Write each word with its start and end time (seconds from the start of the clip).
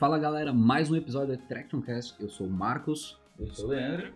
Fala 0.00 0.18
galera, 0.18 0.50
mais 0.50 0.90
um 0.90 0.96
episódio 0.96 1.36
do 1.36 1.42
Tractioncast. 1.42 2.14
Eu 2.18 2.30
sou 2.30 2.46
o 2.46 2.50
Marcos. 2.50 3.20
Eu 3.38 3.52
sou 3.54 3.66
o 3.66 3.68
Leandro. 3.68 4.14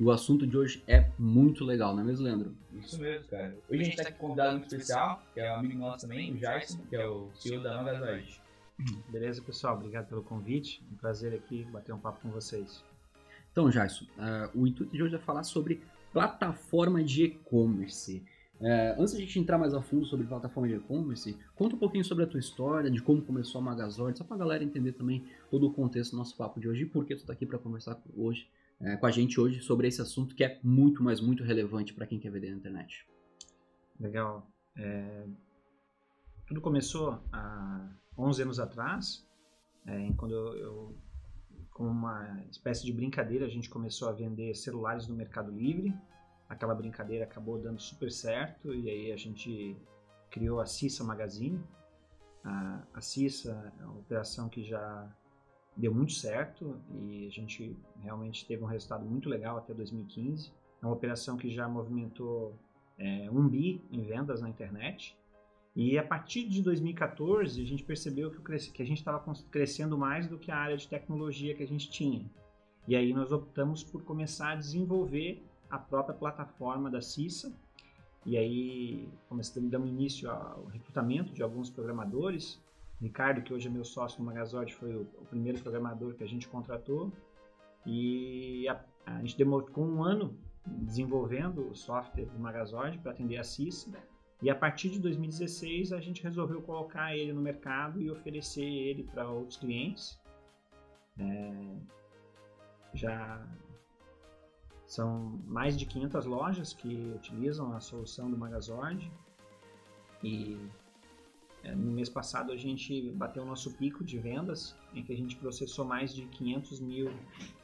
E 0.00 0.02
o 0.02 0.10
assunto 0.10 0.44
de 0.44 0.58
hoje 0.58 0.82
é 0.88 1.08
muito 1.16 1.64
legal, 1.64 1.94
não 1.94 2.02
é 2.02 2.06
mesmo, 2.06 2.24
Leandro? 2.24 2.52
Isso 2.72 3.00
mesmo, 3.00 3.28
cara. 3.28 3.56
Hoje 3.70 3.80
a 3.80 3.84
gente 3.84 3.90
está 3.90 4.08
aqui 4.08 4.18
com 4.18 4.26
um 4.26 4.28
convidado 4.30 4.58
muito 4.58 4.74
especial, 4.74 5.22
que 5.32 5.38
é 5.38 5.52
um 5.52 5.60
amigo 5.60 5.78
nosso 5.78 6.00
também, 6.00 6.32
o 6.32 6.36
Jason, 6.36 6.80
que 6.90 6.96
é 6.96 7.06
o 7.06 7.30
CEO 7.32 7.62
da 7.62 7.80
Magazoid. 7.80 8.42
Beleza, 9.08 9.40
pessoal? 9.40 9.76
Obrigado 9.76 10.08
pelo 10.08 10.24
convite. 10.24 10.84
Um 10.92 10.96
prazer 10.96 11.32
aqui 11.32 11.62
bater 11.66 11.94
um 11.94 12.00
papo 12.00 12.22
com 12.22 12.30
vocês. 12.30 12.82
Então, 13.52 13.70
Jason, 13.70 14.06
uh, 14.16 14.50
o 14.52 14.66
intuito 14.66 14.96
de 14.96 15.00
hoje 15.00 15.14
é 15.14 15.18
falar 15.18 15.44
sobre 15.44 15.80
plataforma 16.12 17.02
de 17.02 17.24
e-commerce. 17.24 18.24
Uh, 18.60 19.00
antes 19.00 19.12
de 19.12 19.22
a 19.22 19.26
gente 19.26 19.40
entrar 19.40 19.58
mais 19.58 19.74
a 19.74 19.82
fundo 19.82 20.06
sobre 20.06 20.26
plataforma 20.26 20.68
de 20.68 20.76
e-commerce, 20.76 21.36
conta 21.56 21.74
um 21.74 21.78
pouquinho 21.78 22.04
sobre 22.04 22.24
a 22.24 22.26
tua 22.26 22.38
história, 22.38 22.90
de 22.90 23.02
como 23.02 23.20
começou 23.22 23.60
a 23.60 23.64
Magazord, 23.64 24.16
só 24.16 24.24
para 24.24 24.36
a 24.36 24.38
galera 24.38 24.62
entender 24.62 24.92
também 24.92 25.24
todo 25.50 25.66
o 25.66 25.72
contexto 25.72 26.12
do 26.12 26.18
nosso 26.18 26.36
papo 26.36 26.60
de 26.60 26.68
hoje 26.68 26.82
e 26.82 26.86
por 26.86 27.04
que 27.04 27.16
tu 27.16 27.20
está 27.20 27.32
aqui 27.32 27.44
para 27.44 27.58
conversar 27.58 28.00
hoje 28.16 28.48
é, 28.82 28.96
com 28.96 29.06
a 29.06 29.10
gente 29.10 29.40
hoje 29.40 29.60
sobre 29.60 29.86
esse 29.86 30.02
assunto 30.02 30.34
que 30.34 30.44
é 30.44 30.58
muito, 30.62 31.02
mas 31.02 31.20
muito 31.20 31.42
relevante 31.42 31.94
para 31.94 32.06
quem 32.06 32.18
quer 32.18 32.30
vender 32.30 32.50
na 32.50 32.56
internet. 32.56 33.06
Legal. 33.98 34.46
É, 34.76 35.24
tudo 36.46 36.60
começou 36.60 37.20
há 37.32 37.88
11 38.18 38.42
anos 38.42 38.58
atrás, 38.58 39.26
é, 39.86 40.12
quando 40.16 40.34
eu, 40.34 40.94
com 41.72 41.84
uma 41.84 42.42
espécie 42.50 42.84
de 42.84 42.92
brincadeira, 42.92 43.46
a 43.46 43.48
gente 43.48 43.68
começou 43.68 44.08
a 44.08 44.12
vender 44.12 44.54
celulares 44.54 45.08
no 45.08 45.14
Mercado 45.14 45.50
Livre. 45.50 45.94
Aquela 46.48 46.74
brincadeira 46.74 47.24
acabou 47.24 47.58
dando 47.58 47.80
super 47.80 48.10
certo 48.10 48.74
e 48.74 48.90
aí 48.90 49.12
a 49.12 49.16
gente 49.16 49.76
criou 50.30 50.60
a 50.60 50.66
Cissa 50.66 51.02
Magazine. 51.02 51.62
A, 52.44 52.82
a 52.94 53.00
Cissa 53.00 53.72
é 53.80 53.84
uma 53.84 53.98
operação 53.98 54.48
que 54.48 54.62
já 54.62 55.08
deu 55.76 55.94
muito 55.94 56.12
certo 56.12 56.78
e 56.90 57.26
a 57.26 57.30
gente 57.30 57.76
realmente 58.00 58.46
teve 58.46 58.62
um 58.62 58.66
resultado 58.66 59.04
muito 59.04 59.28
legal 59.28 59.56
até 59.56 59.72
2015. 59.72 60.52
É 60.82 60.86
uma 60.86 60.94
operação 60.94 61.36
que 61.36 61.48
já 61.48 61.66
movimentou 61.68 62.54
é, 62.98 63.30
um 63.30 63.48
bi 63.48 63.82
em 63.90 64.02
vendas 64.02 64.42
na 64.42 64.48
internet. 64.48 65.16
E 65.74 65.98
a 65.98 66.04
partir 66.04 66.46
de 66.48 66.62
2014 66.62 67.62
a 67.62 67.64
gente 67.64 67.82
percebeu 67.82 68.30
que, 68.30 68.70
que 68.70 68.82
a 68.82 68.86
gente 68.86 68.98
estava 68.98 69.22
crescendo 69.50 69.96
mais 69.96 70.26
do 70.26 70.38
que 70.38 70.50
a 70.50 70.56
área 70.56 70.76
de 70.76 70.86
tecnologia 70.86 71.54
que 71.54 71.62
a 71.62 71.66
gente 71.66 71.90
tinha. 71.90 72.30
E 72.86 72.94
aí 72.94 73.12
nós 73.12 73.32
optamos 73.32 73.82
por 73.82 74.02
começar 74.02 74.50
a 74.50 74.56
desenvolver 74.56 75.42
a 75.70 75.78
própria 75.78 76.14
plataforma 76.14 76.90
da 76.90 77.00
CISA. 77.00 77.52
E 78.26 78.36
aí 78.36 79.08
começamos, 79.28 79.70
dando 79.70 79.86
início 79.86 80.30
ao 80.30 80.66
recrutamento 80.66 81.32
de 81.32 81.42
alguns 81.42 81.70
programadores 81.70 82.60
Ricardo, 83.02 83.42
que 83.42 83.52
hoje 83.52 83.66
é 83.66 83.70
meu 83.70 83.84
sócio 83.84 84.20
no 84.20 84.26
Magazord, 84.26 84.72
foi 84.74 84.94
o, 84.94 85.00
o 85.20 85.24
primeiro 85.26 85.60
programador 85.60 86.14
que 86.14 86.22
a 86.22 86.26
gente 86.26 86.48
contratou. 86.48 87.12
E 87.84 88.68
a, 88.68 88.80
a 89.04 89.20
gente 89.20 89.36
demorou 89.36 89.68
com 89.68 89.84
um 89.84 90.04
ano 90.04 90.38
desenvolvendo 90.64 91.68
o 91.68 91.74
software 91.74 92.26
do 92.26 92.38
Magazord 92.38 92.98
para 92.98 93.10
atender 93.10 93.38
a 93.38 93.44
CISA. 93.44 93.98
E 94.42 94.50
a 94.50 94.54
partir 94.54 94.90
de 94.90 94.98
2016 94.98 95.92
a 95.92 96.00
gente 96.00 96.22
resolveu 96.22 96.60
colocar 96.60 97.16
ele 97.16 97.32
no 97.32 97.40
mercado 97.40 98.02
e 98.02 98.10
oferecer 98.10 98.64
ele 98.64 99.04
para 99.04 99.28
outros 99.28 99.56
clientes. 99.56 100.20
É, 101.16 101.76
já 102.92 103.46
são 104.84 105.40
mais 105.46 105.78
de 105.78 105.86
500 105.86 106.26
lojas 106.26 106.72
que 106.72 107.12
utilizam 107.14 107.72
a 107.72 107.80
solução 107.80 108.30
do 108.30 108.36
Magazord 108.36 109.10
e 110.24 110.58
é, 111.62 111.74
no 111.74 111.92
mês 111.92 112.08
passado 112.08 112.50
a 112.50 112.56
gente 112.56 113.10
bateu 113.12 113.44
o 113.44 113.46
nosso 113.46 113.72
pico 113.74 114.02
de 114.02 114.18
vendas, 114.18 114.74
em 114.92 115.02
que 115.04 115.12
a 115.12 115.16
gente 115.16 115.36
processou 115.36 115.84
mais 115.84 116.12
de 116.12 116.26
500 116.26 116.80
mil 116.80 117.12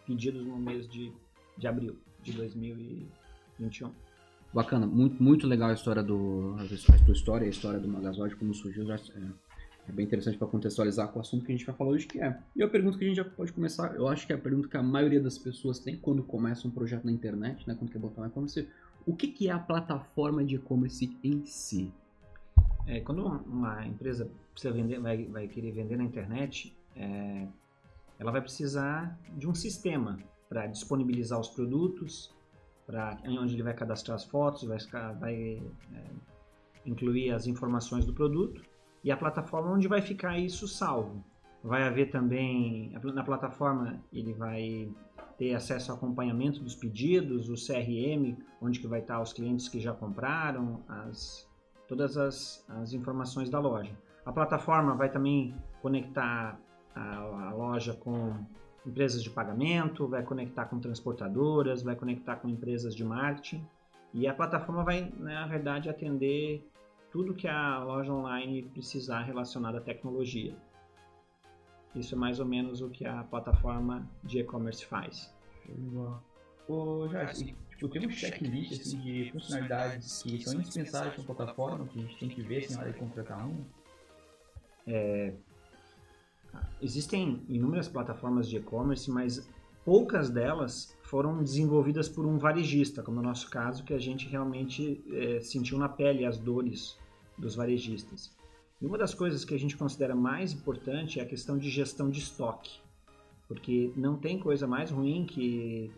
pedidos 0.06 0.47
no 0.47 0.56
mês 0.56 0.88
de, 0.88 1.12
de 1.56 1.67
abril 1.67 1.99
de 2.22 2.33
2021. 2.33 3.93
Bacana, 4.53 4.86
muito, 4.86 5.22
muito 5.22 5.47
legal 5.47 5.70
a 5.70 5.75
história 5.75 6.03
do 6.03 6.56
a 6.59 7.04
tua 7.04 7.12
história, 7.12 7.47
a 7.47 7.50
história 7.50 7.78
do 7.78 7.86
Magazord, 7.86 8.34
como 8.36 8.54
surgiu, 8.54 8.86
já, 8.86 8.94
é, 8.94 8.98
é 9.88 9.92
bem 9.92 10.06
interessante 10.06 10.38
para 10.38 10.47
contextualizar 10.47 11.09
com 11.09 11.19
o 11.19 11.22
assunto 11.22 11.44
que 11.44 11.53
a 11.53 11.54
gente 11.56 11.66
vai 11.66 11.75
falar 11.75 11.91
hoje, 11.91 12.06
que 12.06 12.19
é. 12.19 12.38
E 12.56 12.62
a 12.62 12.69
pergunta 12.69 12.97
que 12.97 13.04
a 13.04 13.08
gente 13.08 13.16
já 13.16 13.25
pode 13.25 13.53
começar, 13.53 13.94
eu 13.94 14.08
acho 14.08 14.26
que 14.26 14.32
é 14.32 14.37
a 14.37 14.38
pergunta 14.38 14.69
que 14.69 14.76
a 14.76 14.82
maioria 14.82 15.20
das 15.20 15.37
pessoas 15.37 15.78
tem 15.78 15.97
quando 15.97 16.22
começa 16.22 16.66
um 16.66 16.70
projeto 16.70 17.04
na 17.04 17.12
internet, 17.12 17.69
né, 17.69 17.75
quando 17.78 17.91
quer 17.91 17.98
botar 17.98 18.22
um 18.22 18.26
e-commerce, 18.26 18.66
o 19.06 19.14
que, 19.14 19.28
que 19.28 19.48
é 19.48 19.53
a 19.53 19.58
plataforma 19.58 20.42
de 20.44 20.56
e-commerce 20.56 21.16
em 21.22 21.44
si? 21.44 21.92
É, 22.87 23.00
quando 23.00 23.25
uma 23.25 23.87
empresa 23.87 24.31
precisa 24.53 24.72
vender, 24.72 24.98
vai, 24.98 25.26
vai 25.26 25.47
querer 25.47 25.72
vender 25.72 25.97
na 25.97 26.04
internet, 26.04 26.75
é, 26.97 27.47
ela 28.19 28.32
vai 28.32 28.41
precisar 28.41 29.19
de 29.37 29.47
um 29.47 29.54
sistema 29.54 30.19
para 30.48 30.66
disponibilizar 30.66 31.38
os 31.38 31.48
produtos, 31.48 32.34
para 32.88 33.19
onde 33.26 33.54
ele 33.54 33.62
vai 33.62 33.75
cadastrar 33.75 34.15
as 34.15 34.25
fotos, 34.25 34.62
vai, 34.62 34.78
vai 35.21 35.62
é, 35.93 36.04
incluir 36.87 37.32
as 37.32 37.47
informações 37.47 38.06
do 38.06 38.15
produto 38.15 38.62
e 39.04 39.12
a 39.12 39.16
plataforma 39.16 39.71
onde 39.71 39.87
vai 39.87 40.00
ficar 40.00 40.38
isso 40.38 40.66
salvo. 40.66 41.22
Vai 41.62 41.82
haver 41.82 42.10
também 42.10 42.91
na 43.12 43.22
plataforma 43.22 44.03
ele 44.10 44.32
vai 44.32 44.91
ter 45.37 45.54
acesso 45.54 45.93
ao 45.93 45.99
acompanhamento 45.99 46.60
dos 46.60 46.75
pedidos, 46.75 47.50
o 47.50 47.54
CRM, 47.54 48.38
onde 48.62 48.81
que 48.81 48.87
vai 48.87 49.00
estar 49.00 49.20
os 49.20 49.34
clientes 49.34 49.69
que 49.69 49.78
já 49.78 49.93
compraram, 49.93 50.82
as 50.88 51.47
todas 51.87 52.16
as, 52.16 52.65
as 52.69 52.94
informações 52.94 53.50
da 53.50 53.60
loja. 53.60 53.93
A 54.25 54.32
plataforma 54.32 54.94
vai 54.94 55.10
também 55.10 55.55
conectar 55.82 56.59
a, 56.94 57.49
a 57.49 57.53
loja 57.53 57.93
com 57.93 58.34
empresas 58.88 59.22
de 59.22 59.31
pagamento, 59.31 60.09
vai 60.09 60.22
conectar 60.22 60.65
com 60.65 60.81
transportadoras, 60.81 61.82
vai 61.82 61.94
conectar 61.94 62.37
com 62.37 62.49
empresas 62.49 62.94
de 62.94 63.04
marketing 63.04 63.65
e 64.15 64.26
a 64.26 64.34
plataforma 64.34 64.82
vai, 64.82 65.03
né, 65.03 65.34
na 65.34 65.47
verdade, 65.47 65.88
atender 65.88 66.66
tudo 67.10 67.34
que 67.34 67.47
a 67.47 67.82
loja 67.82 68.12
online 68.12 68.62
precisar 68.62 69.22
relacionado 69.22 69.76
à 69.76 69.81
tecnologia. 69.81 70.56
Isso 71.94 72.15
é 72.15 72.19
mais 72.19 72.38
ou 72.41 72.47
menos 72.47 72.81
o 72.81 72.91
que 72.91 73.04
a 73.04 73.22
plataforma 73.25 74.09
de 74.22 74.41
e-commerce 74.41 74.84
faz. 74.84 75.34
Ô, 76.69 77.09
Jorge, 77.09 77.56
tipo, 77.70 77.88
tem 77.88 78.06
um 78.06 78.10
checklist 78.10 78.81
assim, 78.81 79.00
de 79.00 79.31
funcionalidades 79.32 80.22
que 80.22 80.43
são 80.43 80.60
indispensáveis 80.60 81.15
para 81.15 81.22
a 81.22 81.26
plataforma, 81.26 81.87
que 81.87 81.99
a 81.99 82.03
gente 82.03 82.19
tem 82.19 82.28
que 82.28 82.43
ver 82.43 82.65
assim, 82.65 82.75
na 82.75 82.81
hora 82.81 82.93
de 82.93 82.99
contratar 82.99 83.47
um? 83.47 83.65
É, 84.87 85.34
existem 86.81 87.42
inúmeras 87.48 87.88
plataformas 87.88 88.48
de 88.48 88.56
e-commerce, 88.56 89.10
mas 89.10 89.48
poucas 89.84 90.31
delas 90.31 90.97
foram 91.03 91.42
desenvolvidas 91.42 92.09
por 92.09 92.26
um 92.26 92.38
varejista, 92.38 93.03
como 93.03 93.16
no 93.16 93.28
nosso 93.28 93.48
caso, 93.48 93.84
que 93.84 93.94
a 93.94 93.98
gente 93.98 94.28
realmente 94.28 95.03
é, 95.10 95.41
sentiu 95.41 95.78
na 95.78 95.88
pele 95.88 96.25
as 96.25 96.38
dores 96.38 96.98
dos 97.37 97.54
varejistas. 97.54 98.37
E 98.81 98.87
uma 98.87 98.98
das 98.98 99.14
coisas 99.14 99.44
que 99.44 99.54
a 99.54 99.58
gente 99.58 99.76
considera 99.76 100.14
mais 100.14 100.53
importante 100.53 101.19
é 101.19 101.22
a 101.22 101.26
questão 101.26 101.58
de 101.58 101.69
gestão 101.70 102.10
de 102.10 102.20
estoque, 102.20 102.78
porque 103.48 103.92
não 103.97 104.16
tem 104.16 104.38
coisa 104.38 104.66
mais 104.66 104.91
ruim 104.91 105.25
que 105.25 105.91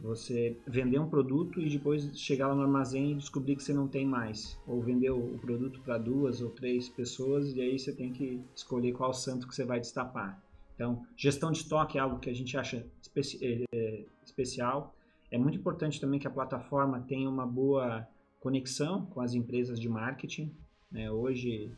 você 0.00 0.56
vender 0.66 0.98
um 0.98 1.08
produto 1.08 1.60
e 1.60 1.68
depois 1.68 2.16
chegar 2.18 2.48
lá 2.48 2.54
no 2.54 2.62
armazém 2.62 3.12
e 3.12 3.14
descobrir 3.16 3.56
que 3.56 3.62
você 3.62 3.72
não 3.72 3.88
tem 3.88 4.06
mais. 4.06 4.58
Ou 4.66 4.80
vender 4.80 5.10
o 5.10 5.38
produto 5.38 5.80
para 5.80 5.98
duas 5.98 6.40
ou 6.40 6.50
três 6.50 6.88
pessoas 6.88 7.54
e 7.54 7.60
aí 7.60 7.78
você 7.78 7.92
tem 7.92 8.12
que 8.12 8.40
escolher 8.54 8.92
qual 8.92 9.12
santo 9.12 9.48
que 9.48 9.54
você 9.54 9.64
vai 9.64 9.80
destapar. 9.80 10.40
Então, 10.74 11.04
gestão 11.16 11.50
de 11.50 11.58
estoque 11.58 11.98
é 11.98 12.00
algo 12.00 12.20
que 12.20 12.30
a 12.30 12.34
gente 12.34 12.56
acha 12.56 12.86
especi 13.02 13.38
é, 13.42 14.04
especial. 14.24 14.94
É 15.30 15.36
muito 15.36 15.58
importante 15.58 16.00
também 16.00 16.20
que 16.20 16.26
a 16.26 16.30
plataforma 16.30 17.00
tenha 17.00 17.28
uma 17.28 17.46
boa 17.46 18.06
conexão 18.40 19.04
com 19.06 19.20
as 19.20 19.34
empresas 19.34 19.80
de 19.80 19.88
marketing. 19.88 20.54
Né? 20.90 21.10
Hoje, 21.10 21.72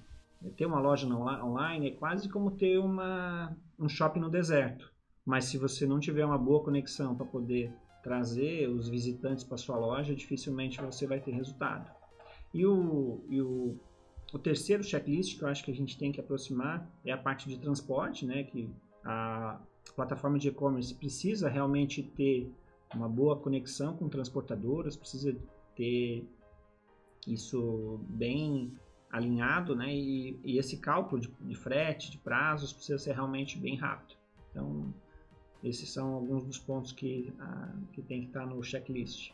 ter 0.56 0.66
uma 0.66 0.78
loja 0.78 1.06
online 1.06 1.88
é 1.88 1.90
quase 1.93 2.28
como 2.28 2.50
ter 2.50 2.78
uma, 2.78 3.56
um 3.78 3.88
shopping 3.88 4.20
no 4.20 4.28
deserto. 4.28 4.93
Mas 5.25 5.46
se 5.46 5.56
você 5.56 5.87
não 5.87 5.99
tiver 5.99 6.25
uma 6.25 6.38
boa 6.38 6.62
conexão 6.62 7.14
para 7.14 7.25
poder 7.25 7.73
trazer 8.02 8.69
os 8.69 8.88
visitantes 8.88 9.44
para 9.44 9.56
sua 9.56 9.76
loja, 9.76 10.14
dificilmente 10.14 10.81
você 10.81 11.06
vai 11.06 11.20
ter 11.20 11.32
resultado. 11.32 11.91
E 12.52 12.67
o, 12.67 13.25
e 13.29 13.41
o, 13.41 13.79
o 14.32 14.38
terceiro 14.38 14.82
checklist 14.82 15.38
que 15.38 15.44
eu 15.44 15.49
acho 15.49 15.64
que 15.64 15.70
a 15.70 15.75
gente 15.75 15.99
tem 15.99 16.11
que 16.11 16.20
aproximar 16.20 16.91
é 17.05 17.12
a 17.12 17.19
parte 17.19 17.49
de 17.49 17.58
transporte, 17.58 18.26
né? 18.26 18.44
Que 18.44 18.69
a 19.05 19.61
plataforma 19.94 20.38
de 20.38 20.49
e-commerce 20.49 20.94
precisa 20.94 21.49
realmente 21.49 22.02
ter 22.02 22.52
uma 22.94 23.08
boa 23.08 23.37
conexão 23.37 23.97
com 23.97 24.08
transportadoras, 24.08 24.97
precisa 24.97 25.37
ter 25.76 26.26
isso 27.26 28.00
bem 28.08 28.73
alinhado, 29.11 29.75
né? 29.75 29.94
E, 29.94 30.38
e 30.44 30.58
esse 30.58 30.79
cálculo 30.79 31.20
de, 31.20 31.29
de 31.41 31.55
frete, 31.55 32.11
de 32.11 32.19
prazos, 32.19 32.73
precisa 32.73 32.99
ser 32.99 33.12
realmente 33.12 33.58
bem 33.58 33.76
rápido. 33.76 34.17
Então, 34.50 34.93
esses 35.62 35.91
são 35.91 36.15
alguns 36.15 36.45
dos 36.45 36.59
pontos 36.59 36.93
que, 36.93 37.33
ah, 37.39 37.73
que 37.93 38.03
tem 38.03 38.21
que 38.21 38.27
estar 38.29 38.47
no 38.47 38.62
checklist. 38.62 39.33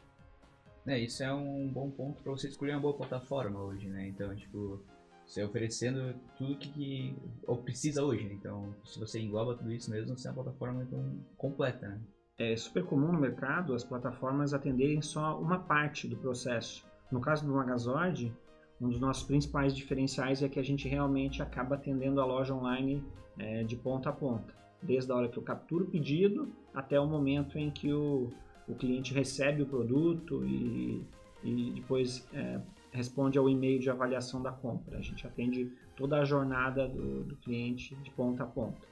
É, 0.87 0.99
isso 0.99 1.23
é 1.23 1.33
um 1.33 1.69
bom 1.69 1.91
ponto 1.91 2.23
para 2.23 2.33
você 2.33 2.49
escolher 2.49 2.73
uma 2.73 2.81
boa 2.81 2.95
plataforma 2.95 3.61
hoje, 3.61 3.89
né? 3.89 4.07
Então, 4.07 4.35
tipo, 4.35 4.81
você 5.27 5.43
oferecendo 5.43 6.15
tudo 6.39 6.57
que, 6.57 6.69
que 6.71 7.17
ou 7.47 7.59
precisa 7.59 8.05
hoje, 8.05 8.25
né? 8.25 8.35
Então, 8.35 8.75
se 8.85 8.99
você 8.99 9.21
engloba 9.21 9.57
tudo 9.57 9.73
isso 9.73 9.91
mesmo, 9.91 10.17
você 10.17 10.29
é 10.29 10.31
uma 10.31 10.43
plataforma 10.43 10.83
então, 10.85 11.19
completa, 11.37 11.89
né? 11.89 12.01
É 12.39 12.55
super 12.55 12.85
comum 12.85 13.13
no 13.13 13.19
mercado 13.19 13.75
as 13.75 13.83
plataformas 13.83 14.53
atenderem 14.53 15.01
só 15.01 15.41
uma 15.41 15.59
parte 15.59 16.07
do 16.07 16.17
processo. 16.17 16.85
No 17.11 17.21
caso 17.21 17.47
do 17.47 17.53
Magazord, 17.53 18.33
um 18.81 18.89
dos 18.89 19.01
nossos 19.01 19.25
principais 19.25 19.75
diferenciais 19.75 20.43
é 20.43 20.49
que 20.49 20.61
a 20.61 20.63
gente 20.63 20.87
realmente 20.87 21.43
acaba 21.43 21.77
atendendo 21.77 22.21
a 22.21 22.27
loja 22.27 22.55
online 22.55 23.03
é, 23.39 23.65
de 23.65 23.75
ponta 23.75 24.11
a 24.11 24.13
ponta, 24.13 24.55
desde 24.87 25.11
a 25.11 25.17
hora 25.17 25.29
que 25.29 25.37
eu 25.37 25.43
capturo 25.43 25.85
o 25.85 25.89
pedido 25.89 26.49
até 26.73 26.99
o 26.99 27.07
momento 27.07 27.59
em 27.59 27.71
que 27.71 27.93
o, 27.93 28.31
o 28.69 28.75
cliente 28.75 29.13
recebe 29.13 29.63
o 29.63 29.67
produto 29.67 30.45
e, 30.45 31.03
e 31.43 31.73
depois 31.75 32.27
é, 32.33 32.61
responde 32.93 33.39
ao 33.39 33.49
e-mail 33.49 33.79
de 33.79 33.91
avaliação 33.91 34.43
da 34.43 34.53
compra. 34.53 34.99
A 34.99 35.03
gente 35.03 35.27
atende 35.27 35.73
toda 35.97 36.19
a 36.19 36.25
jornada 36.25 36.89
do, 36.89 37.25
do 37.25 37.37
cliente 37.37 37.95
de 37.97 38.11
ponta 38.11 38.45
a 38.45 38.47
ponta. 38.47 38.87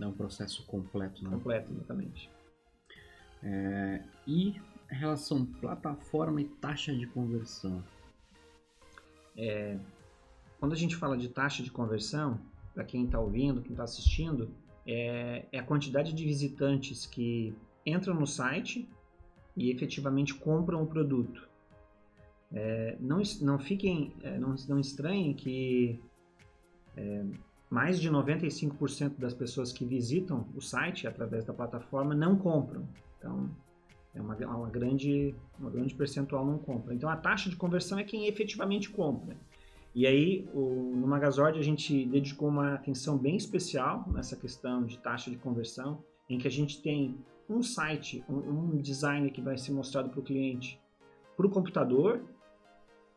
É 0.00 0.06
um 0.06 0.12
processo 0.12 0.64
completo, 0.66 1.22
né? 1.22 1.30
Completo, 1.30 1.72
exatamente. 1.72 2.28
É, 3.42 4.02
e 4.26 4.60
relação 4.88 5.44
plataforma 5.44 6.40
e 6.40 6.44
taxa 6.44 6.94
de 6.94 7.06
conversão? 7.06 7.82
É, 9.36 9.78
quando 10.58 10.72
a 10.72 10.76
gente 10.76 10.96
fala 10.96 11.16
de 11.16 11.28
taxa 11.28 11.62
de 11.62 11.70
conversão, 11.70 12.40
para 12.72 12.84
quem 12.84 13.04
está 13.04 13.20
ouvindo, 13.20 13.62
quem 13.62 13.72
está 13.72 13.84
assistindo, 13.84 14.50
é, 14.86 15.46
é, 15.50 15.58
a 15.58 15.62
quantidade 15.62 16.12
de 16.12 16.24
visitantes 16.24 17.06
que 17.06 17.54
entram 17.86 18.14
no 18.14 18.26
site 18.26 18.88
e 19.56 19.70
efetivamente 19.70 20.34
compram 20.34 20.82
o 20.82 20.86
produto. 20.86 21.48
É, 22.52 22.96
não, 23.00 23.22
não 23.40 23.58
fiquem, 23.58 24.12
é, 24.22 24.38
não, 24.38 24.54
não 24.68 24.78
estranhem 24.78 25.34
que 25.34 26.00
é, 26.96 27.24
mais 27.70 28.00
de 28.00 28.10
95% 28.10 29.18
das 29.18 29.34
pessoas 29.34 29.72
que 29.72 29.84
visitam 29.84 30.46
o 30.54 30.60
site 30.60 31.06
através 31.06 31.44
da 31.44 31.52
plataforma 31.52 32.14
não 32.14 32.36
compram. 32.36 32.86
Então, 33.18 33.50
é 34.14 34.20
uma, 34.20 34.36
uma, 34.36 34.70
grande, 34.70 35.34
uma 35.58 35.70
grande 35.70 35.94
percentual 35.94 36.46
não 36.46 36.58
compra. 36.58 36.94
Então, 36.94 37.08
a 37.08 37.16
taxa 37.16 37.50
de 37.50 37.56
conversão 37.56 37.98
é 37.98 38.04
quem 38.04 38.28
efetivamente 38.28 38.90
compra. 38.90 39.36
E 39.94 40.06
aí, 40.06 40.48
o, 40.52 40.92
no 40.96 41.06
Magazord, 41.06 41.58
a 41.58 41.62
gente 41.62 42.04
dedicou 42.06 42.48
uma 42.48 42.74
atenção 42.74 43.16
bem 43.16 43.36
especial 43.36 44.04
nessa 44.08 44.34
questão 44.34 44.84
de 44.84 44.98
taxa 44.98 45.30
de 45.30 45.36
conversão, 45.36 46.02
em 46.28 46.36
que 46.36 46.48
a 46.48 46.50
gente 46.50 46.82
tem 46.82 47.16
um 47.48 47.62
site, 47.62 48.24
um, 48.28 48.38
um 48.38 48.76
design 48.80 49.30
que 49.30 49.40
vai 49.40 49.56
ser 49.56 49.72
mostrado 49.72 50.10
para 50.10 50.18
o 50.18 50.22
cliente 50.22 50.80
para 51.36 51.46
o 51.46 51.50
computador, 51.50 52.24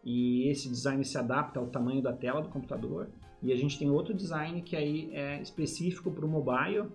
e 0.03 0.47
esse 0.49 0.69
design 0.69 1.03
se 1.03 1.17
adapta 1.17 1.59
ao 1.59 1.67
tamanho 1.67 2.01
da 2.01 2.13
tela 2.13 2.41
do 2.41 2.49
computador. 2.49 3.09
E 3.41 3.51
a 3.51 3.55
gente 3.55 3.77
tem 3.77 3.89
outro 3.89 4.13
design 4.13 4.61
que 4.61 4.75
aí 4.75 5.09
é 5.13 5.41
específico 5.41 6.11
para 6.11 6.25
o 6.25 6.29
mobile, 6.29 6.89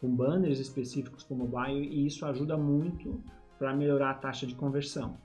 com 0.00 0.14
banners 0.14 0.58
específicos 0.58 1.24
para 1.24 1.34
o 1.34 1.38
mobile, 1.38 1.86
e 1.86 2.06
isso 2.06 2.26
ajuda 2.26 2.56
muito 2.56 3.22
para 3.58 3.74
melhorar 3.74 4.10
a 4.10 4.14
taxa 4.14 4.46
de 4.46 4.54
conversão. 4.54 5.16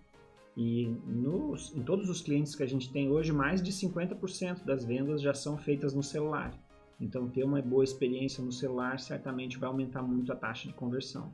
E 0.57 0.87
nos, 1.05 1.71
em 1.75 1.83
todos 1.83 2.09
os 2.09 2.19
clientes 2.19 2.55
que 2.55 2.63
a 2.63 2.67
gente 2.67 2.91
tem 2.91 3.11
hoje, 3.11 3.31
mais 3.31 3.61
de 3.61 3.71
50% 3.71 4.65
das 4.65 4.83
vendas 4.83 5.21
já 5.21 5.31
são 5.31 5.55
feitas 5.55 5.93
no 5.93 6.01
celular. 6.01 6.51
Então, 6.99 7.29
ter 7.29 7.43
uma 7.43 7.61
boa 7.61 7.83
experiência 7.83 8.43
no 8.43 8.51
celular 8.51 8.99
certamente 8.99 9.59
vai 9.59 9.69
aumentar 9.69 10.01
muito 10.01 10.33
a 10.33 10.35
taxa 10.35 10.67
de 10.67 10.73
conversão. 10.73 11.31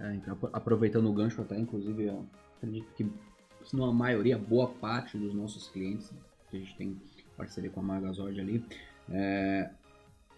É, 0.00 0.14
então, 0.14 0.38
aproveitando 0.54 1.06
o 1.10 1.12
gancho 1.12 1.42
até, 1.42 1.58
inclusive, 1.58 2.04
eu 2.04 2.26
acredito 2.56 2.90
que 2.94 3.06
se 3.62 3.76
não 3.76 3.84
a 3.84 3.92
maioria, 3.92 4.38
boa 4.38 4.68
parte 4.68 5.18
dos 5.18 5.34
nossos 5.34 5.68
clientes, 5.68 6.10
que 6.50 6.56
a 6.56 6.60
gente 6.60 6.74
tem 6.76 6.96
parceria 7.36 7.68
com 7.68 7.80
a 7.80 7.82
Magazord 7.82 8.40
ali, 8.40 8.64
é, 9.10 9.70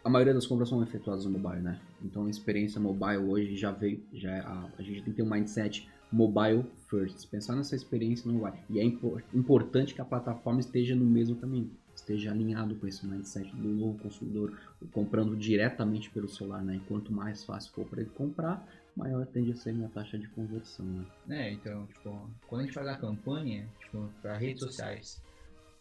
a 0.02 0.10
maioria 0.10 0.34
das 0.34 0.46
compras 0.46 0.68
são 0.68 0.82
efetuadas 0.82 1.24
no 1.24 1.38
mobile, 1.38 1.62
né? 1.62 1.80
Então 2.04 2.26
a 2.26 2.30
experiência 2.30 2.80
mobile 2.80 3.18
hoje 3.18 3.56
já 3.56 3.70
veio, 3.70 4.04
já 4.12 4.30
é 4.30 4.40
a, 4.40 4.70
a 4.78 4.82
gente 4.82 5.02
tem 5.02 5.12
que 5.12 5.16
ter 5.16 5.22
um 5.22 5.30
mindset 5.30 5.88
mobile 6.10 6.64
first, 6.88 7.28
pensar 7.28 7.56
nessa 7.56 7.74
experiência 7.74 8.30
no 8.30 8.38
mobile. 8.38 8.62
E 8.70 8.78
é 8.78 8.84
impor, 8.84 9.22
importante 9.34 9.94
que 9.94 10.00
a 10.00 10.04
plataforma 10.04 10.60
esteja 10.60 10.94
no 10.94 11.04
mesmo 11.04 11.36
caminho, 11.36 11.70
esteja 11.94 12.30
alinhado 12.30 12.74
com 12.76 12.86
esse 12.86 13.06
mindset 13.06 13.54
do 13.56 13.68
novo 13.68 13.98
consumidor, 13.98 14.58
comprando 14.92 15.36
diretamente 15.36 16.10
pelo 16.10 16.28
celular, 16.28 16.62
né? 16.62 16.76
E 16.76 16.80
quanto 16.80 17.12
mais 17.12 17.44
fácil 17.44 17.72
for 17.72 17.86
para 17.86 18.00
ele 18.00 18.10
comprar, 18.10 18.66
maior 18.96 19.26
tende 19.26 19.52
a 19.52 19.56
ser 19.56 19.72
minha 19.72 19.88
taxa 19.88 20.18
de 20.18 20.28
conversão, 20.28 20.86
né? 20.86 21.04
É, 21.28 21.52
então, 21.52 21.86
tipo, 21.86 22.30
quando 22.46 22.62
a 22.62 22.64
gente 22.64 22.74
faz 22.74 22.86
a 22.86 22.96
campanha, 22.96 23.68
tipo, 23.80 24.08
para 24.22 24.36
redes 24.36 24.62
sociais, 24.62 25.22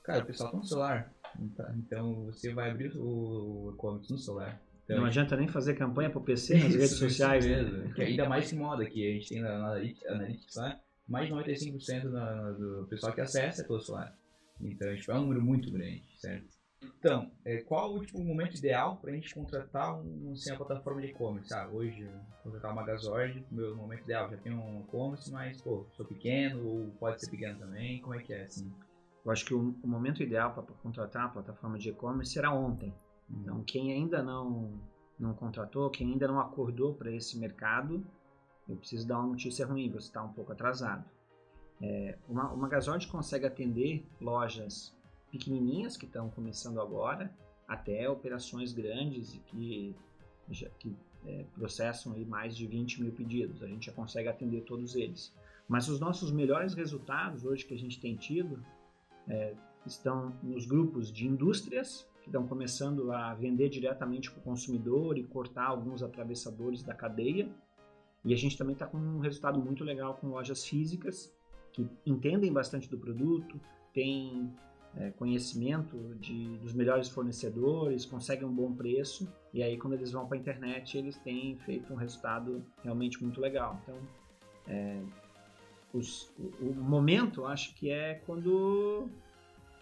cara, 0.03 0.23
o 0.23 0.25
pessoal 0.25 0.51
tá 0.51 0.57
no 0.57 0.65
celular, 0.65 1.13
Tá, 1.55 1.73
então 1.77 2.25
você 2.25 2.53
vai 2.53 2.71
abrir 2.71 2.95
o 2.95 3.73
e-commerce 3.73 4.11
no 4.11 4.17
celular. 4.17 4.59
Então, 4.85 4.97
não 4.97 5.05
adianta 5.05 5.35
nem 5.35 5.47
fazer 5.47 5.73
campanha 5.73 6.09
para 6.09 6.19
o 6.19 6.23
PC 6.23 6.55
nas 6.57 6.75
redes 6.75 6.91
sociais. 6.91 7.45
Né? 7.45 7.63
Mesmo, 7.63 7.93
que 7.93 8.01
ainda 8.03 8.29
mais 8.29 8.47
se 8.47 8.55
moda 8.55 8.85
que 8.85 9.09
a 9.09 9.13
gente 9.13 9.29
tem 9.29 9.41
na 9.41 9.73
Analytics 10.07 10.55
lá, 10.55 10.79
mais 11.07 11.27
de 11.27 11.33
95% 11.33 12.03
na, 12.03 12.51
do 12.51 12.87
pessoal 12.87 13.11
que 13.11 13.21
acessa 13.21 13.63
é 13.63 13.65
pelo 13.65 13.79
celular. 13.79 14.15
Então, 14.61 14.95
tipo, 14.95 15.11
é 15.11 15.15
um 15.15 15.21
número 15.21 15.41
muito 15.41 15.71
grande, 15.71 16.03
certo? 16.17 16.55
Então, 16.99 17.31
é, 17.43 17.57
qual 17.57 17.99
tipo, 18.05 18.19
o 18.19 18.23
momento 18.23 18.55
ideal 18.55 18.97
para 18.97 19.11
a 19.11 19.13
gente 19.13 19.33
contratar 19.33 19.99
um, 19.99 20.31
assim, 20.33 20.51
uma 20.51 20.57
plataforma 20.57 21.01
de 21.01 21.07
e-commerce? 21.07 21.53
Ah, 21.53 21.67
hoje, 21.67 22.07
contratar 22.43 22.71
uma 22.71 22.81
Magazord, 22.81 23.43
meu 23.51 23.75
momento 23.75 24.03
ideal, 24.03 24.29
já 24.29 24.37
tenho 24.37 24.57
um 24.57 24.81
e-commerce, 24.81 25.31
mas, 25.31 25.59
pô, 25.61 25.87
sou 25.93 26.05
pequeno, 26.05 26.63
ou 26.63 26.91
pode 26.99 27.19
ser 27.21 27.29
pequeno 27.31 27.57
também, 27.57 28.01
como 28.01 28.13
é 28.13 28.19
que 28.19 28.33
é, 28.33 28.43
assim? 28.43 28.71
Eu 29.25 29.31
acho 29.31 29.43
que 29.45 29.53
o, 29.53 29.75
o 29.83 29.87
momento 29.87 30.21
ideal 30.21 30.53
para 30.53 30.63
contratar 30.63 31.25
a 31.25 31.29
plataforma 31.29 31.79
de 31.79 31.89
e-commerce 31.89 32.31
será 32.31 32.53
ontem. 32.53 32.93
Então, 33.29 33.63
quem 33.63 33.91
ainda 33.91 34.21
não, 34.21 34.79
não 35.19 35.33
contratou, 35.33 35.89
quem 35.89 36.11
ainda 36.11 36.27
não 36.27 36.39
acordou 36.39 36.93
para 36.93 37.11
esse 37.11 37.37
mercado, 37.37 38.05
eu 38.67 38.75
preciso 38.75 39.07
dar 39.07 39.19
uma 39.19 39.27
notícia 39.29 39.65
ruim, 39.65 39.89
você 39.89 40.07
está 40.07 40.23
um 40.23 40.33
pouco 40.33 40.51
atrasado. 40.51 41.05
É, 41.81 42.17
uma, 42.27 42.55
Magazord 42.55 43.07
consegue 43.07 43.45
atender 43.45 44.05
lojas 44.21 44.95
pequenininhas 45.31 45.97
que 45.97 46.05
estão 46.05 46.29
começando 46.29 46.79
agora, 46.79 47.31
até 47.67 48.09
operações 48.09 48.73
grandes 48.73 49.33
e 49.33 49.39
que, 49.39 49.95
que 50.79 50.95
é, 51.25 51.45
processam 51.53 52.13
aí 52.13 52.25
mais 52.25 52.55
de 52.55 52.67
20 52.67 53.01
mil 53.01 53.11
pedidos. 53.11 53.61
A 53.61 53.67
gente 53.67 53.87
já 53.87 53.91
consegue 53.91 54.29
atender 54.29 54.61
todos 54.61 54.95
eles. 54.95 55.33
Mas 55.67 55.87
os 55.87 55.99
nossos 55.99 56.31
melhores 56.31 56.73
resultados 56.73 57.43
hoje 57.43 57.65
que 57.65 57.73
a 57.73 57.77
gente 57.77 57.99
tem 57.99 58.15
tido 58.15 58.63
é, 59.27 59.53
estão 59.85 60.33
nos 60.43 60.65
grupos 60.65 61.11
de 61.11 61.27
indústrias, 61.27 62.07
que 62.25 62.29
estão 62.29 62.47
começando 62.47 63.11
a 63.11 63.35
vender 63.35 63.69
diretamente 63.69 64.31
para 64.31 64.39
o 64.39 64.43
consumidor 64.43 65.15
e 65.15 65.23
cortar 65.23 65.67
alguns 65.67 66.01
atravessadores 66.01 66.81
da 66.81 66.91
cadeia. 66.91 67.47
E 68.23 68.33
a 68.33 68.35
gente 68.35 68.57
também 68.57 68.73
está 68.73 68.87
com 68.87 68.97
um 68.97 69.19
resultado 69.19 69.59
muito 69.59 69.83
legal 69.83 70.15
com 70.15 70.29
lojas 70.29 70.65
físicas, 70.65 71.31
que 71.71 71.87
entendem 72.03 72.51
bastante 72.51 72.89
do 72.89 72.97
produto, 72.97 73.61
têm 73.93 74.51
é, 74.97 75.11
conhecimento 75.11 76.15
de, 76.19 76.57
dos 76.57 76.73
melhores 76.73 77.09
fornecedores, 77.09 78.07
conseguem 78.07 78.47
um 78.47 78.55
bom 78.55 78.73
preço, 78.73 79.31
e 79.53 79.61
aí 79.61 79.77
quando 79.77 79.93
eles 79.93 80.11
vão 80.11 80.25
para 80.25 80.35
a 80.35 80.39
internet 80.39 80.97
eles 80.97 81.17
têm 81.19 81.59
feito 81.59 81.93
um 81.93 81.95
resultado 81.95 82.65
realmente 82.83 83.21
muito 83.21 83.39
legal. 83.39 83.79
Então, 83.83 83.99
é, 84.67 84.99
os, 85.93 86.33
o, 86.39 86.71
o, 86.71 86.73
momento, 86.73 87.45
acho 87.45 87.75
que 87.75 87.91
é 87.91 88.15
quando, 88.25 89.07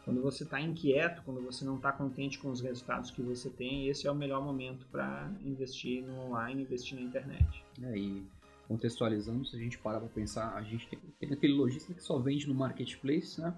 quando 0.03 0.21
você 0.21 0.43
está 0.43 0.59
inquieto, 0.59 1.21
quando 1.23 1.41
você 1.41 1.63
não 1.63 1.77
está 1.77 1.91
contente 1.91 2.37
com 2.37 2.49
os 2.49 2.59
resultados 2.61 3.09
que 3.09 3.21
você 3.21 3.49
tem, 3.49 3.87
esse 3.87 4.05
é 4.05 4.11
o 4.11 4.15
melhor 4.15 4.43
momento 4.43 4.85
para 4.91 5.31
investir 5.43 6.03
no 6.03 6.19
online, 6.19 6.63
investir 6.63 6.97
na 6.97 7.03
internet. 7.03 7.63
É, 7.81 7.97
e 7.97 8.23
contextualizando, 8.67 9.45
se 9.45 9.55
a 9.55 9.59
gente 9.59 9.77
parar 9.77 9.99
para 9.99 10.09
pensar, 10.09 10.55
a 10.55 10.61
gente 10.61 10.87
tem, 10.87 10.99
tem 11.19 11.31
aquele 11.31 11.53
lojista 11.53 11.93
que 11.93 12.03
só 12.03 12.19
vende 12.19 12.47
no 12.47 12.53
marketplace, 12.53 13.39
né? 13.39 13.57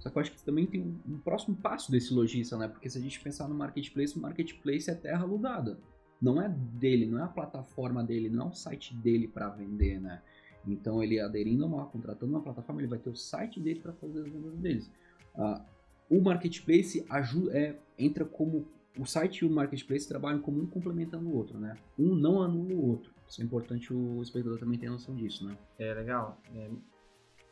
Só 0.00 0.10
que 0.10 0.18
eu 0.18 0.22
acho 0.22 0.32
que 0.32 0.42
também 0.42 0.66
tem 0.66 0.82
um, 0.82 1.14
um, 1.14 1.18
próximo 1.18 1.56
passo 1.56 1.90
desse 1.92 2.12
lojista, 2.12 2.56
né? 2.56 2.66
Porque 2.66 2.90
se 2.90 2.98
a 2.98 3.00
gente 3.00 3.20
pensar 3.20 3.48
no 3.48 3.54
marketplace, 3.54 4.16
o 4.18 4.20
marketplace 4.20 4.90
é 4.90 4.94
terra 4.94 5.22
alugada. 5.22 5.78
Não 6.20 6.42
é 6.42 6.48
dele, 6.48 7.06
não 7.06 7.20
é 7.20 7.22
a 7.22 7.28
plataforma 7.28 8.02
dele, 8.02 8.28
não 8.28 8.46
é 8.46 8.48
o 8.48 8.52
site 8.52 8.94
dele 8.94 9.28
para 9.28 9.48
vender, 9.48 10.00
né? 10.00 10.22
Então, 10.66 11.02
ele 11.02 11.20
aderindo 11.20 11.64
a 11.64 11.66
uma, 11.66 11.86
contratando 11.86 12.32
uma 12.32 12.40
plataforma, 12.40 12.80
ele 12.80 12.88
vai 12.88 12.98
ter 12.98 13.10
o 13.10 13.16
site 13.16 13.60
dele 13.60 13.80
para 13.80 13.92
fazer 13.92 14.20
as 14.20 14.28
vendas 14.28 14.58
deles. 14.58 14.90
Uh, 15.34 15.60
o 16.08 16.20
marketplace 16.20 17.04
ajuda, 17.08 17.56
é, 17.58 17.78
entra 17.98 18.24
como 18.24 18.66
o 18.98 19.04
site 19.04 19.38
e 19.38 19.44
o 19.44 19.50
marketplace 19.50 20.06
trabalham 20.06 20.40
como 20.40 20.60
um 20.60 20.66
complementando 20.66 21.28
o 21.28 21.34
outro, 21.34 21.58
né? 21.58 21.76
Um 21.98 22.14
não 22.14 22.42
anula 22.42 22.74
o 22.74 22.90
outro. 22.90 23.12
Isso 23.28 23.40
é 23.40 23.44
importante 23.44 23.92
o 23.92 24.22
espectador 24.22 24.58
também 24.58 24.78
ter 24.78 24.88
noção 24.88 25.14
disso, 25.14 25.44
né? 25.46 25.56
É 25.78 25.92
legal. 25.94 26.40
É, 26.54 26.70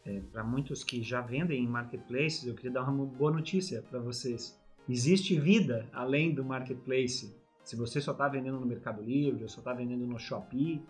é, 0.05 0.21
para 0.33 0.45
muitos 0.45 0.85
que 0.85 1.03
já 1.03 1.21
vendem 1.21 1.65
em 1.65 1.67
marketplaces, 1.67 2.47
eu 2.47 2.55
queria 2.55 2.71
dar 2.71 2.89
uma 2.89 3.07
boa 3.07 3.33
notícia 3.33 3.83
para 3.83 3.99
vocês. 3.99 4.61
Existe 4.89 5.39
vida 5.39 5.89
além 5.93 6.35
do 6.35 6.45
marketplace. 6.45 7.35
Se 7.65 7.77
você 7.77 8.01
só 8.01 8.13
está 8.13 8.29
vendendo 8.29 8.59
no 8.59 8.67
Mercado 8.67 9.01
Livre, 9.03 9.43
ou 9.43 9.49
só 9.49 9.61
está 9.61 9.73
vendendo 9.73 10.07
no 10.07 10.19
Shopee, 10.19 10.83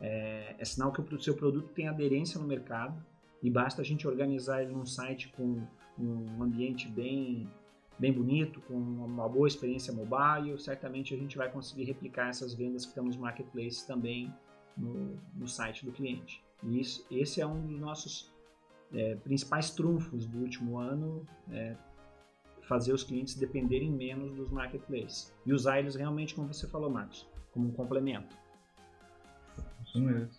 é, 0.00 0.54
é 0.58 0.64
sinal 0.64 0.92
que 0.92 1.00
o 1.00 1.20
seu 1.20 1.34
produto 1.34 1.68
tem 1.68 1.88
aderência 1.88 2.40
no 2.40 2.46
mercado 2.46 3.04
e 3.42 3.50
basta 3.50 3.82
a 3.82 3.84
gente 3.84 4.06
organizar 4.06 4.62
ele 4.62 4.72
num 4.72 4.86
site 4.86 5.28
com 5.28 5.66
um 6.04 6.42
ambiente 6.42 6.88
bem 6.88 7.48
bem 7.98 8.12
bonito, 8.12 8.60
com 8.62 8.74
uma 8.74 9.28
boa 9.28 9.46
experiência 9.46 9.92
mobile, 9.92 10.58
certamente 10.58 11.14
a 11.14 11.16
gente 11.16 11.36
vai 11.36 11.48
conseguir 11.50 11.84
replicar 11.84 12.30
essas 12.30 12.52
vendas 12.52 12.84
que 12.84 12.90
estão 12.90 13.04
nos 13.04 13.16
marketplaces 13.16 13.84
também 13.84 14.32
no, 14.76 15.16
no 15.34 15.46
site 15.46 15.84
do 15.84 15.92
cliente. 15.92 16.42
E 16.64 16.80
isso, 16.80 17.06
esse 17.10 17.40
é 17.40 17.46
um 17.46 17.64
dos 17.64 17.78
nossos 17.78 18.32
é, 18.92 19.14
principais 19.16 19.70
trunfos 19.70 20.26
do 20.26 20.38
último 20.38 20.78
ano, 20.78 21.24
é, 21.50 21.76
fazer 22.62 22.92
os 22.92 23.04
clientes 23.04 23.34
dependerem 23.34 23.90
menos 23.90 24.32
dos 24.32 24.50
marketplaces 24.50 25.32
e 25.44 25.52
usar 25.52 25.78
eles 25.78 25.94
realmente, 25.94 26.34
como 26.34 26.52
você 26.52 26.66
falou, 26.66 26.90
Marcos, 26.90 27.28
como 27.52 27.68
um 27.68 27.72
complemento. 27.72 28.36
Isso 29.84 30.00
mesmo. 30.00 30.30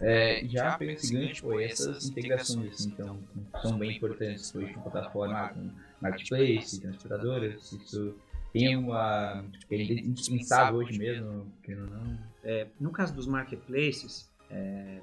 É, 0.00 0.42
já 0.46 0.78
pelo 0.78 0.92
esse 0.92 1.12
gancho, 1.12 1.42
pô, 1.42 1.60
essas 1.60 2.08
integrações, 2.08 2.86
então, 2.86 3.18
são 3.60 3.78
bem 3.78 3.96
importantes 3.96 4.54
hoje 4.54 4.72
na 4.74 4.82
plataforma 4.82 5.48
com 5.50 5.70
marketplace, 6.00 6.80
transportadoras, 6.80 7.72
isso 7.72 8.14
tem 8.52 8.76
uma. 8.76 9.44
é 9.70 9.82
indispensável 9.82 10.80
hoje 10.80 10.98
mesmo, 10.98 11.46
que 11.62 11.74
não. 11.74 12.18
É, 12.42 12.66
no 12.80 12.90
caso 12.90 13.14
dos 13.14 13.26
marketplaces, 13.26 14.28
é, 14.50 15.00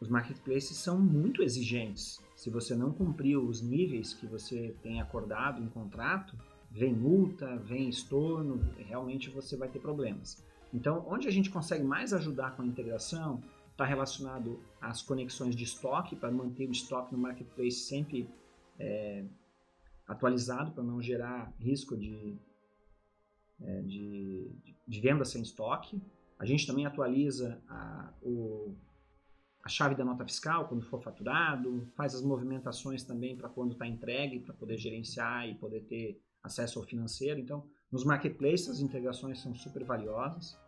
os 0.00 0.08
marketplaces 0.08 0.76
são 0.76 0.98
muito 0.98 1.42
exigentes. 1.42 2.20
Se 2.36 2.50
você 2.50 2.74
não 2.74 2.92
cumprir 2.92 3.36
os 3.36 3.62
níveis 3.62 4.14
que 4.14 4.26
você 4.26 4.74
tem 4.82 5.00
acordado 5.00 5.62
em 5.62 5.68
contrato, 5.68 6.36
vem 6.70 6.92
multa, 6.92 7.56
vem 7.56 7.88
estorno, 7.88 8.60
realmente 8.78 9.30
você 9.30 9.56
vai 9.56 9.68
ter 9.68 9.78
problemas. 9.78 10.42
Então, 10.72 11.04
onde 11.08 11.26
a 11.26 11.30
gente 11.30 11.50
consegue 11.50 11.82
mais 11.82 12.12
ajudar 12.12 12.56
com 12.56 12.62
a 12.62 12.66
integração 12.66 13.42
está 13.80 13.86
relacionado 13.86 14.60
às 14.78 15.00
conexões 15.00 15.56
de 15.56 15.64
estoque, 15.64 16.14
para 16.14 16.30
manter 16.30 16.68
o 16.68 16.72
estoque 16.72 17.12
no 17.12 17.18
marketplace 17.18 17.78
sempre 17.78 18.28
é, 18.78 19.24
atualizado, 20.06 20.72
para 20.72 20.84
não 20.84 21.00
gerar 21.00 21.50
risco 21.58 21.96
de, 21.96 22.36
é, 23.58 23.80
de, 23.80 24.50
de, 24.86 25.00
venda 25.00 25.24
sem 25.24 25.40
estoque. 25.40 25.98
A 26.38 26.44
gente 26.44 26.66
também 26.66 26.84
atualiza 26.84 27.58
a, 27.68 28.12
o, 28.22 28.74
a 29.62 29.68
chave 29.68 29.94
da 29.94 30.04
nota 30.04 30.26
fiscal 30.26 30.68
quando 30.68 30.84
for 30.84 31.00
faturado, 31.02 31.88
faz 31.96 32.14
as 32.14 32.20
movimentações 32.20 33.02
também 33.02 33.34
para 33.34 33.48
quando 33.48 33.72
está 33.72 33.86
entregue, 33.86 34.40
para 34.40 34.52
poder 34.52 34.76
gerenciar 34.76 35.48
e 35.48 35.54
poder 35.54 35.84
ter 35.84 36.20
acesso 36.42 36.78
ao 36.78 36.84
financeiro. 36.84 37.40
Então, 37.40 37.64
nos 37.90 38.04
marketplaces, 38.04 38.68
as 38.68 38.80
integrações 38.80 39.40
são 39.40 39.54
super 39.54 39.84
valiosas. 39.84 40.58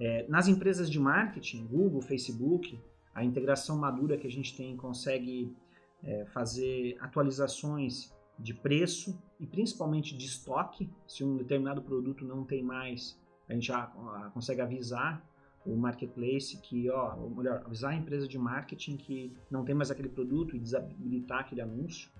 É, 0.00 0.26
nas 0.28 0.48
empresas 0.48 0.90
de 0.90 0.98
marketing, 0.98 1.66
Google, 1.66 2.00
Facebook, 2.00 2.80
a 3.14 3.22
integração 3.22 3.76
madura 3.78 4.16
que 4.16 4.26
a 4.26 4.30
gente 4.30 4.56
tem 4.56 4.74
consegue 4.74 5.54
é, 6.02 6.24
fazer 6.24 6.96
atualizações 7.00 8.10
de 8.38 8.54
preço 8.54 9.22
e 9.38 9.46
principalmente 9.46 10.16
de 10.16 10.24
estoque. 10.24 10.88
Se 11.06 11.22
um 11.22 11.36
determinado 11.36 11.82
produto 11.82 12.24
não 12.24 12.44
tem 12.44 12.62
mais, 12.62 13.20
a 13.46 13.52
gente 13.52 13.66
já 13.66 13.88
consegue 14.32 14.62
avisar 14.62 15.22
o 15.66 15.76
marketplace 15.76 16.56
que, 16.62 16.88
ó, 16.88 17.16
ou 17.16 17.28
melhor, 17.28 17.62
avisar 17.66 17.90
a 17.90 17.94
empresa 17.94 18.26
de 18.26 18.38
marketing 18.38 18.96
que 18.96 19.36
não 19.50 19.66
tem 19.66 19.74
mais 19.74 19.90
aquele 19.90 20.08
produto 20.08 20.56
e 20.56 20.58
desabilitar 20.58 21.40
aquele 21.40 21.60
anúncio. 21.60 22.10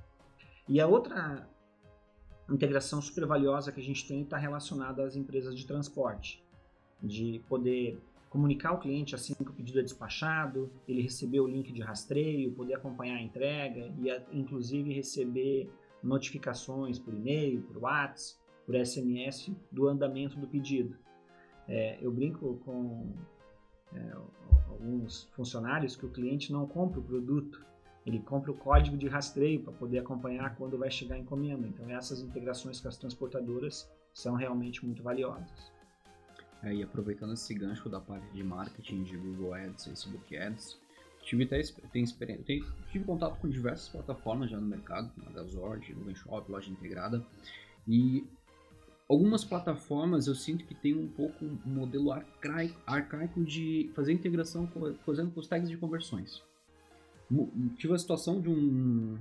E 0.69 0.79
a 0.79 0.87
outra 0.87 1.49
integração 2.51 3.01
super 3.01 3.25
valiosa 3.25 3.73
que 3.73 3.81
a 3.81 3.83
gente 3.83 4.07
tem 4.07 4.21
está 4.21 4.37
relacionada 4.37 5.03
às 5.03 5.17
empresas 5.17 5.57
de 5.57 5.67
transporte 5.67 6.45
de 7.03 7.41
poder 7.49 7.99
comunicar 8.29 8.71
ao 8.71 8.79
cliente 8.79 9.15
assim 9.15 9.35
que 9.35 9.51
o 9.51 9.53
pedido 9.53 9.81
é 9.81 9.83
despachado, 9.83 10.71
ele 10.87 11.03
receber 11.03 11.41
o 11.41 11.49
link 11.49 11.73
de 11.73 11.83
rastreio, 11.83 12.53
poder 12.53 12.75
acompanhar 12.75 13.17
a 13.17 13.23
entrega 13.23 13.93
e 13.99 14.09
inclusive 14.33 14.93
receber 14.93 15.69
notificações 16.03 16.99
por 16.99 17.13
e-mail, 17.13 17.63
por 17.63 17.79
WhatsApp, 17.79 18.39
por 18.65 18.75
SMS 18.77 19.53
do 19.71 19.89
andamento 19.89 20.39
do 20.39 20.47
pedido. 20.47 20.97
É, 21.67 21.99
eu 22.01 22.13
brinco 22.13 22.57
com 22.65 23.13
é, 23.93 24.13
alguns 24.69 25.25
funcionários 25.33 25.97
que 25.97 26.07
o 26.07 26.11
cliente 26.11 26.53
não 26.53 26.67
compra 26.67 27.01
o 27.01 27.03
produto, 27.03 27.67
ele 28.07 28.21
compra 28.21 28.51
o 28.53 28.55
código 28.55 28.97
de 28.97 29.09
rastreio 29.09 29.63
para 29.63 29.73
poder 29.73 29.99
acompanhar 29.99 30.55
quando 30.57 30.79
vai 30.79 30.91
chegar 30.91 31.17
a 31.17 31.19
encomenda. 31.19 31.67
Então 31.67 31.91
essas 31.91 32.21
integrações 32.21 32.81
com 32.81 32.89
as 32.89 32.97
transportadoras 32.97 33.91
são 34.15 34.35
realmente 34.35 34.85
muito 34.87 35.03
valiosas. 35.03 35.73
É, 36.63 36.75
e 36.75 36.83
aproveitando 36.83 37.33
esse 37.33 37.55
gancho 37.55 37.89
da 37.89 38.01
parte 38.01 38.31
de 38.33 38.43
marketing 38.43 39.03
de 39.03 39.17
Google 39.17 39.55
Ads, 39.55 39.85
Facebook 39.85 40.37
Ads, 40.37 40.79
tive 41.23 41.45
até 41.45 41.63
tem 41.91 42.05
experiência, 42.05 42.45
tem, 42.45 42.65
tive 42.91 43.05
contato 43.05 43.39
com 43.39 43.49
diversas 43.49 43.89
plataformas 43.89 44.51
já 44.51 44.61
no 44.61 44.67
mercado, 44.67 45.11
Magazord, 45.17 45.95
Nuvem 45.95 46.15
Shop, 46.15 46.51
Loja 46.51 46.71
Integrada, 46.71 47.25
e 47.89 48.25
algumas 49.09 49.43
plataformas 49.43 50.27
eu 50.27 50.35
sinto 50.35 50.67
que 50.67 50.75
tem 50.75 50.95
um 50.95 51.09
pouco 51.09 51.45
um 51.45 51.59
modelo 51.65 52.13
arcaico, 52.13 52.79
arcaico 52.87 53.43
de 53.43 53.91
fazer 53.95 54.13
integração 54.13 54.67
com, 54.67 54.95
fazendo 54.97 55.31
com 55.31 55.41
os 55.41 55.49
tags 55.49 55.71
de 55.71 55.79
conversões. 55.79 56.43
Tive 57.77 57.95
a 57.95 57.99
situação 57.99 58.41
de 58.41 58.51
um 58.51 59.19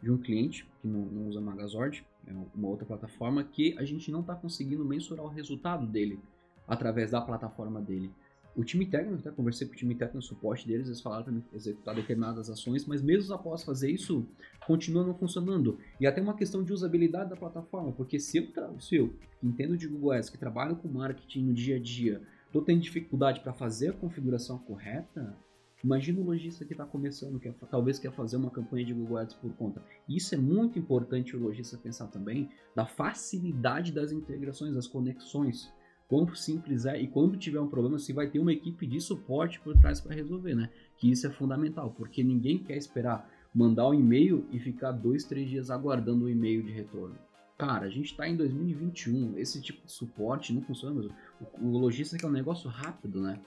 de 0.00 0.10
um 0.10 0.18
cliente 0.18 0.66
que 0.82 0.86
não, 0.86 1.00
não 1.06 1.28
usa 1.28 1.40
Magazord, 1.40 2.06
é 2.26 2.32
uma 2.54 2.68
outra 2.68 2.84
plataforma, 2.84 3.42
que 3.42 3.76
a 3.78 3.84
gente 3.84 4.10
não 4.10 4.20
está 4.20 4.34
conseguindo 4.34 4.84
mensurar 4.84 5.24
o 5.24 5.28
resultado 5.28 5.86
dele 5.86 6.20
através 6.66 7.10
da 7.10 7.20
plataforma 7.20 7.80
dele. 7.80 8.10
O 8.56 8.62
time 8.62 8.86
técnico, 8.86 9.18
até 9.18 9.32
conversei 9.32 9.66
com 9.66 9.72
o 9.72 9.76
time 9.76 9.94
técnico 9.96 10.18
no 10.18 10.22
suporte 10.22 10.66
deles, 10.66 10.86
eles 10.86 11.00
falaram 11.00 11.24
para 11.24 11.34
executar 11.52 11.94
determinadas 11.94 12.48
ações, 12.48 12.86
mas 12.86 13.02
mesmo 13.02 13.34
após 13.34 13.64
fazer 13.64 13.90
isso, 13.90 14.24
continua 14.64 15.04
não 15.04 15.12
funcionando. 15.12 15.76
E 16.00 16.06
até 16.06 16.20
uma 16.20 16.36
questão 16.36 16.62
de 16.62 16.72
usabilidade 16.72 17.30
da 17.30 17.36
plataforma, 17.36 17.90
porque 17.90 18.20
se 18.20 18.38
eu, 18.38 18.80
se 18.80 18.94
eu 18.94 19.12
entendo 19.42 19.76
de 19.76 19.88
Google 19.88 20.12
Ads, 20.12 20.30
que 20.30 20.38
trabalho 20.38 20.76
com 20.76 20.86
marketing 20.86 21.46
no 21.46 21.52
dia 21.52 21.76
a 21.76 21.80
dia, 21.80 22.22
estou 22.46 22.62
tendo 22.62 22.80
dificuldade 22.80 23.40
para 23.40 23.52
fazer 23.52 23.88
a 23.88 23.92
configuração 23.92 24.56
correta, 24.58 25.36
imagina 25.82 26.20
o 26.20 26.24
lojista 26.24 26.64
que 26.64 26.74
está 26.74 26.86
começando, 26.86 27.40
que 27.40 27.48
é, 27.48 27.54
talvez 27.68 27.98
quer 27.98 28.12
fazer 28.12 28.36
uma 28.36 28.50
campanha 28.50 28.86
de 28.86 28.94
Google 28.94 29.16
Ads 29.16 29.34
por 29.34 29.52
conta. 29.54 29.82
Isso 30.08 30.32
é 30.32 30.38
muito 30.38 30.78
importante 30.78 31.36
o 31.36 31.40
lojista 31.40 31.76
pensar 31.76 32.06
também 32.06 32.48
da 32.72 32.86
facilidade 32.86 33.90
das 33.90 34.12
integrações, 34.12 34.74
das 34.74 34.86
conexões 34.86 35.72
quão 36.14 36.32
simples 36.32 36.86
é 36.86 37.00
e 37.00 37.08
quando 37.08 37.36
tiver 37.36 37.58
um 37.58 37.66
problema, 37.66 37.98
se 37.98 38.12
vai 38.12 38.28
ter 38.28 38.38
uma 38.38 38.52
equipe 38.52 38.86
de 38.86 39.00
suporte 39.00 39.58
por 39.58 39.76
trás 39.76 40.00
para 40.00 40.14
resolver, 40.14 40.54
né? 40.54 40.70
Que 40.96 41.10
isso 41.10 41.26
é 41.26 41.30
fundamental, 41.30 41.90
porque 41.90 42.22
ninguém 42.22 42.56
quer 42.56 42.76
esperar 42.76 43.28
mandar 43.52 43.88
um 43.88 43.94
e-mail 43.94 44.46
e 44.52 44.60
ficar 44.60 44.92
dois, 44.92 45.24
três 45.24 45.50
dias 45.50 45.70
aguardando 45.70 46.26
o 46.26 46.30
e-mail 46.30 46.62
de 46.62 46.70
retorno. 46.70 47.16
Cara, 47.58 47.86
a 47.86 47.90
gente 47.90 48.12
está 48.12 48.28
em 48.28 48.36
2021, 48.36 49.36
esse 49.38 49.60
tipo 49.60 49.84
de 49.84 49.90
suporte 49.90 50.52
não 50.52 50.62
funciona, 50.62 51.08
o, 51.40 51.66
o 51.66 51.78
logística 51.78 52.24
é 52.24 52.28
um 52.28 52.32
negócio 52.32 52.70
rápido, 52.70 53.20
né? 53.20 53.40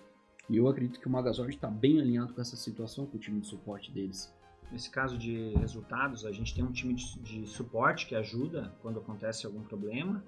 E 0.50 0.58
eu 0.58 0.68
acredito 0.68 1.00
que 1.00 1.08
o 1.08 1.10
Magazord 1.10 1.56
está 1.56 1.70
bem 1.70 2.02
alinhado 2.02 2.34
com 2.34 2.42
essa 2.42 2.58
situação 2.58 3.06
com 3.06 3.16
o 3.16 3.20
time 3.20 3.40
de 3.40 3.48
suporte 3.48 3.94
deles. 3.94 4.34
Nesse 4.70 4.90
caso 4.90 5.18
de 5.18 5.54
resultados, 5.56 6.26
a 6.26 6.34
gente 6.34 6.54
tem 6.54 6.66
um 6.66 6.72
time 6.72 6.94
de, 6.94 7.18
de 7.20 7.48
suporte 7.48 8.08
que 8.08 8.16
ajuda 8.16 8.76
quando 8.82 9.00
acontece 9.00 9.46
algum 9.46 9.62
problema 9.62 10.22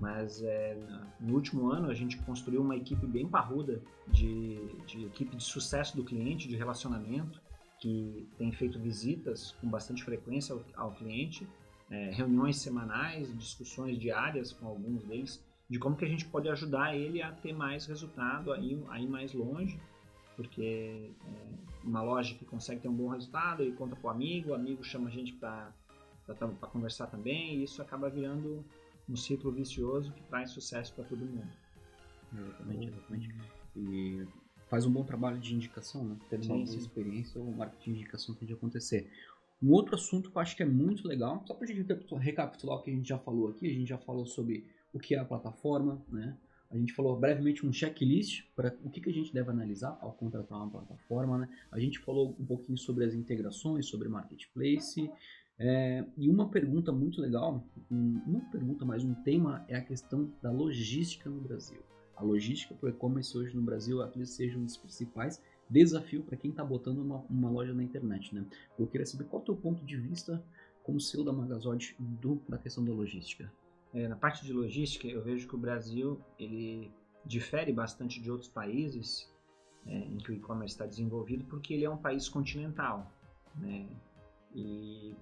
mas 0.00 0.42
é, 0.42 0.76
no 1.20 1.34
último 1.34 1.70
ano 1.70 1.90
a 1.90 1.94
gente 1.94 2.16
construiu 2.18 2.62
uma 2.62 2.76
equipe 2.76 3.06
bem 3.06 3.28
parruda 3.28 3.82
de, 4.08 4.58
de 4.86 5.04
equipe 5.04 5.36
de 5.36 5.44
sucesso 5.44 5.96
do 5.96 6.02
cliente, 6.02 6.48
de 6.48 6.56
relacionamento, 6.56 7.40
que 7.78 8.26
tem 8.36 8.50
feito 8.50 8.78
visitas 8.78 9.52
com 9.60 9.68
bastante 9.68 10.02
frequência 10.02 10.54
ao, 10.54 10.86
ao 10.86 10.92
cliente, 10.92 11.46
é, 11.90 12.10
reuniões 12.10 12.56
semanais, 12.56 13.36
discussões 13.36 13.98
diárias 13.98 14.52
com 14.52 14.66
alguns 14.66 15.02
deles, 15.04 15.44
de 15.68 15.78
como 15.78 15.96
que 15.96 16.04
a 16.04 16.08
gente 16.08 16.24
pode 16.24 16.48
ajudar 16.48 16.96
ele 16.96 17.22
a 17.22 17.30
ter 17.30 17.52
mais 17.52 17.86
resultado, 17.86 18.52
a 18.52 18.58
ir, 18.58 18.82
a 18.88 19.00
ir 19.00 19.06
mais 19.06 19.32
longe, 19.34 19.78
porque 20.36 21.10
é, 21.26 21.46
uma 21.84 22.02
loja 22.02 22.34
que 22.34 22.44
consegue 22.44 22.80
ter 22.80 22.88
um 22.88 22.94
bom 22.94 23.08
resultado, 23.08 23.62
ele 23.62 23.72
conta 23.72 23.94
para 23.96 24.08
o 24.08 24.10
amigo, 24.10 24.50
o 24.50 24.54
amigo 24.54 24.82
chama 24.82 25.08
a 25.08 25.12
gente 25.12 25.32
para 25.34 25.72
conversar 26.72 27.06
também, 27.06 27.56
e 27.56 27.64
isso 27.64 27.82
acaba 27.82 28.08
virando 28.08 28.64
um 29.10 29.16
ciclo 29.16 29.50
vicioso 29.50 30.12
que 30.12 30.22
traz 30.24 30.50
sucesso 30.50 30.94
para 30.94 31.04
todo 31.04 31.18
mundo. 31.18 31.48
Exatamente, 32.32 32.88
exatamente. 32.88 33.34
E 33.76 34.26
faz 34.68 34.86
um 34.86 34.90
bom 34.90 35.04
trabalho 35.04 35.38
de 35.38 35.54
indicação, 35.54 36.04
né? 36.04 36.16
Tendo 36.28 36.46
uma 36.46 36.64
boa 36.64 36.76
experiência, 36.76 37.40
o 37.40 37.52
marketing 37.56 37.92
de 37.92 37.98
indicação 37.98 38.34
tende 38.34 38.52
a 38.52 38.56
acontecer. 38.56 39.10
Um 39.62 39.72
outro 39.72 39.94
assunto 39.94 40.30
que 40.30 40.36
eu 40.36 40.40
acho 40.40 40.56
que 40.56 40.62
é 40.62 40.66
muito 40.66 41.06
legal, 41.06 41.42
só 41.46 41.52
para 41.52 41.64
a 41.64 41.74
gente 41.74 41.86
recapitular 42.18 42.78
o 42.78 42.82
que 42.82 42.90
a 42.90 42.94
gente 42.94 43.08
já 43.08 43.18
falou 43.18 43.48
aqui, 43.48 43.66
a 43.68 43.74
gente 43.74 43.88
já 43.88 43.98
falou 43.98 44.24
sobre 44.24 44.64
o 44.92 44.98
que 44.98 45.14
é 45.14 45.18
a 45.18 45.24
plataforma, 45.24 46.00
né? 46.08 46.36
A 46.70 46.78
gente 46.78 46.92
falou 46.92 47.18
brevemente 47.18 47.66
um 47.66 47.72
checklist 47.72 48.44
para 48.54 48.72
o 48.84 48.90
que, 48.90 49.00
que 49.00 49.10
a 49.10 49.12
gente 49.12 49.34
deve 49.34 49.50
analisar 49.50 49.98
ao 50.00 50.12
contratar 50.12 50.56
uma 50.56 50.70
plataforma, 50.70 51.38
né? 51.38 51.48
A 51.70 51.80
gente 51.80 51.98
falou 51.98 52.36
um 52.38 52.46
pouquinho 52.46 52.78
sobre 52.78 53.04
as 53.04 53.12
integrações, 53.12 53.86
sobre 53.86 54.08
marketplace, 54.08 55.10
é, 55.62 56.06
e 56.16 56.30
uma 56.30 56.48
pergunta 56.48 56.90
muito 56.90 57.20
legal, 57.20 57.62
um, 57.90 58.18
uma 58.26 58.40
pergunta, 58.50 58.82
mas 58.82 59.04
um 59.04 59.12
tema 59.12 59.62
é 59.68 59.76
a 59.76 59.84
questão 59.84 60.32
da 60.40 60.50
logística 60.50 61.28
no 61.28 61.38
Brasil. 61.38 61.82
A 62.16 62.24
logística 62.24 62.74
para 62.74 62.86
o 62.86 62.88
e-commerce 62.88 63.36
hoje 63.36 63.54
no 63.54 63.60
Brasil 63.60 64.00
acredito 64.00 64.30
seja 64.30 64.58
um 64.58 64.64
dos 64.64 64.78
principais 64.78 65.42
desafio 65.68 66.22
para 66.22 66.36
quem 66.36 66.50
está 66.50 66.64
botando 66.64 66.98
uma, 66.98 67.18
uma, 67.28 67.50
loja 67.50 67.74
na 67.74 67.82
internet, 67.82 68.34
né? 68.34 68.44
Eu 68.78 68.86
queria 68.86 69.06
saber 69.06 69.24
qual 69.24 69.40
é 69.40 69.42
o 69.42 69.46
teu 69.46 69.56
ponto 69.56 69.84
de 69.84 69.96
vista 69.98 70.42
como 70.82 70.98
CEO 70.98 71.24
da 71.24 71.32
Magazord 71.32 71.94
do, 71.98 72.40
da 72.48 72.56
questão 72.56 72.82
da 72.82 72.92
logística. 72.92 73.52
É, 73.92 74.08
na 74.08 74.16
parte 74.16 74.44
de 74.44 74.52
logística, 74.54 75.06
eu 75.06 75.22
vejo 75.22 75.46
que 75.46 75.54
o 75.54 75.58
Brasil 75.58 76.20
ele 76.38 76.90
difere 77.24 77.70
bastante 77.70 78.20
de 78.20 78.30
outros 78.30 78.48
países 78.48 79.30
é, 79.86 79.94
em 79.94 80.16
que 80.16 80.32
o 80.32 80.34
e-commerce 80.34 80.74
está 80.74 80.86
desenvolvido, 80.86 81.44
porque 81.44 81.74
ele 81.74 81.84
é 81.84 81.90
um 81.90 81.98
país 81.98 82.28
continental, 82.30 83.12
né? 83.56 83.86
E 84.54 85.14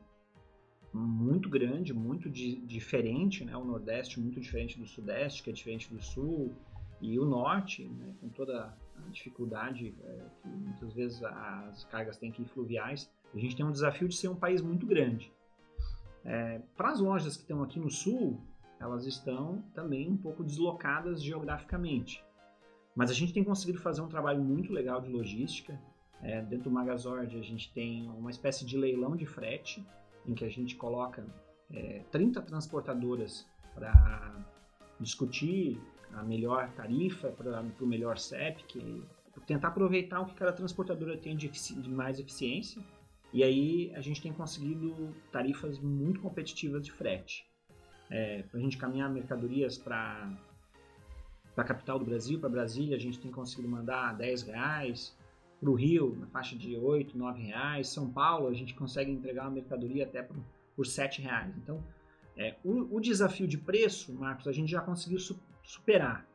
muito 0.98 1.48
grande, 1.48 1.94
muito 1.94 2.28
di 2.28 2.56
diferente, 2.56 3.44
né? 3.44 3.56
O 3.56 3.64
Nordeste 3.64 4.20
muito 4.20 4.40
diferente 4.40 4.78
do 4.78 4.86
Sudeste, 4.86 5.42
que 5.42 5.50
é 5.50 5.52
diferente 5.52 5.92
do 5.92 6.02
Sul, 6.02 6.54
e 7.00 7.18
o 7.18 7.24
Norte, 7.24 7.84
né? 7.84 8.14
com 8.20 8.28
toda 8.28 8.76
a 8.96 9.10
dificuldade 9.10 9.94
é, 10.02 10.20
que 10.42 10.48
muitas 10.48 10.92
vezes 10.92 11.22
as 11.22 11.84
cargas 11.84 12.16
têm 12.16 12.32
que 12.32 12.42
ir 12.42 12.46
fluviais, 12.46 13.10
a 13.34 13.38
gente 13.38 13.56
tem 13.56 13.64
um 13.64 13.70
desafio 13.70 14.08
de 14.08 14.16
ser 14.16 14.28
um 14.28 14.34
país 14.34 14.60
muito 14.60 14.86
grande. 14.86 15.32
É, 16.24 16.60
Para 16.76 16.90
as 16.90 17.00
lojas 17.00 17.36
que 17.36 17.42
estão 17.42 17.62
aqui 17.62 17.78
no 17.78 17.90
Sul, 17.90 18.40
elas 18.80 19.06
estão 19.06 19.62
também 19.74 20.10
um 20.10 20.16
pouco 20.16 20.42
deslocadas 20.42 21.22
geograficamente. 21.22 22.24
Mas 22.94 23.10
a 23.10 23.14
gente 23.14 23.32
tem 23.32 23.44
conseguido 23.44 23.78
fazer 23.78 24.00
um 24.00 24.08
trabalho 24.08 24.42
muito 24.42 24.72
legal 24.72 25.00
de 25.00 25.08
logística. 25.08 25.80
É, 26.20 26.42
dentro 26.42 26.64
do 26.64 26.70
Magazord 26.70 27.36
a 27.36 27.42
gente 27.42 27.72
tem 27.72 28.08
uma 28.10 28.30
espécie 28.30 28.66
de 28.66 28.76
leilão 28.76 29.14
de 29.14 29.24
frete, 29.24 29.86
em 30.28 30.34
que 30.34 30.44
a 30.44 30.48
gente 30.48 30.76
coloca 30.76 31.26
é, 31.72 32.02
30 32.12 32.42
transportadoras 32.42 33.46
para 33.74 34.44
discutir 35.00 35.80
a 36.12 36.22
melhor 36.22 36.70
tarifa, 36.72 37.28
para 37.28 37.64
o 37.80 37.86
melhor 37.86 38.18
CEP, 38.18 38.62
que, 38.64 39.02
tentar 39.46 39.68
aproveitar 39.68 40.20
o 40.20 40.26
que 40.26 40.34
cada 40.34 40.52
transportadora 40.52 41.16
tem 41.16 41.36
de, 41.36 41.48
de 41.48 41.88
mais 41.88 42.18
eficiência. 42.18 42.82
E 43.32 43.42
aí 43.42 43.92
a 43.94 44.00
gente 44.00 44.20
tem 44.20 44.32
conseguido 44.32 45.14
tarifas 45.30 45.78
muito 45.78 46.20
competitivas 46.20 46.84
de 46.84 46.92
frete. 46.92 47.46
É, 48.10 48.42
para 48.42 48.58
a 48.58 48.62
gente 48.62 48.76
caminhar 48.76 49.10
mercadorias 49.10 49.78
para 49.78 50.30
a 51.56 51.64
capital 51.64 51.98
do 51.98 52.04
Brasil, 52.04 52.38
para 52.40 52.48
Brasília, 52.48 52.96
a 52.96 53.00
gente 53.00 53.18
tem 53.18 53.30
conseguido 53.30 53.68
mandar 53.68 54.16
10 54.16 54.42
reais. 54.42 55.16
Para 55.60 55.70
o 55.70 55.74
Rio, 55.74 56.16
na 56.18 56.26
faixa 56.28 56.56
de 56.56 56.76
8, 56.76 57.16
9 57.16 57.42
reais. 57.42 57.88
São 57.88 58.10
Paulo, 58.10 58.48
a 58.48 58.54
gente 58.54 58.74
consegue 58.74 59.10
entregar 59.10 59.44
uma 59.44 59.50
mercadoria 59.50 60.04
até 60.04 60.22
por, 60.22 60.36
por 60.76 60.86
7 60.86 61.20
reais. 61.22 61.56
Então, 61.56 61.82
é, 62.36 62.56
o, 62.64 62.96
o, 62.96 63.00
desafio 63.00 63.48
de 63.48 63.58
preço, 63.58 64.14
Marcos, 64.14 64.46
a 64.46 64.52
gente 64.52 64.70
já 64.70 64.80
conseguiu 64.80 65.18
su 65.18 65.40
superar. 65.64 66.26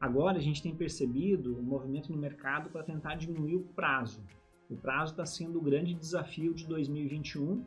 Agora 0.00 0.36
a 0.36 0.40
gente 0.40 0.60
tem 0.60 0.74
percebido 0.74 1.54
o 1.54 1.60
um 1.60 1.62
movimento 1.62 2.10
no 2.12 2.18
mercado 2.18 2.68
para 2.68 2.82
tentar 2.82 3.14
diminuir 3.14 3.56
o 3.56 3.62
prazo. 3.62 4.22
O 4.68 4.76
prazo 4.76 5.12
está 5.12 5.24
sendo 5.24 5.58
o 5.58 5.62
grande 5.62 5.94
desafio 5.94 6.52
de 6.52 6.66
2021, 6.66 7.64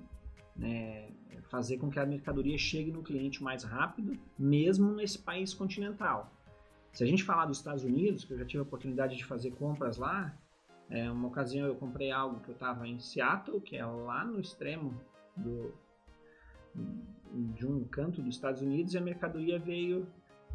né, 0.56 1.10
fazer 1.50 1.78
com 1.78 1.90
que 1.90 2.00
a 2.00 2.06
mercadoria 2.06 2.58
chegue 2.58 2.92
no 2.92 3.02
cliente 3.02 3.42
mais 3.42 3.64
rápido, 3.64 4.20
mesmo 4.38 4.94
nesse 4.94 5.18
país 5.18 5.54
continental. 5.54 6.32
Se 6.92 7.04
a 7.04 7.08
gente 7.08 7.24
falar 7.24 7.46
dos 7.46 7.58
Estados 7.58 7.84
Unidos, 7.84 8.26
que 8.26 8.34
eu 8.34 8.38
já 8.38 8.46
tive 8.46 8.60
a 8.60 8.64
oportunidade 8.64 9.16
de 9.16 9.24
fazer 9.24 9.52
compras 9.52 9.98
lá, 9.98 10.38
é, 10.90 11.12
uma 11.12 11.28
ocasião 11.28 11.68
eu 11.68 11.76
comprei 11.76 12.12
algo 12.12 12.40
que 12.40 12.50
eu 12.50 12.54
estava 12.54 12.88
em 12.88 13.00
Seattle, 13.00 13.60
que 13.60 13.76
é 13.76 13.86
lá 13.86 14.24
no 14.24 14.40
extremo 14.40 14.94
do, 15.36 15.74
de 17.54 17.66
um 17.66 17.84
canto 17.84 18.22
dos 18.22 18.36
Estados 18.36 18.62
Unidos, 18.62 18.94
e 18.94 18.98
a 18.98 19.02
mercadoria 19.02 19.60
veio 19.60 20.08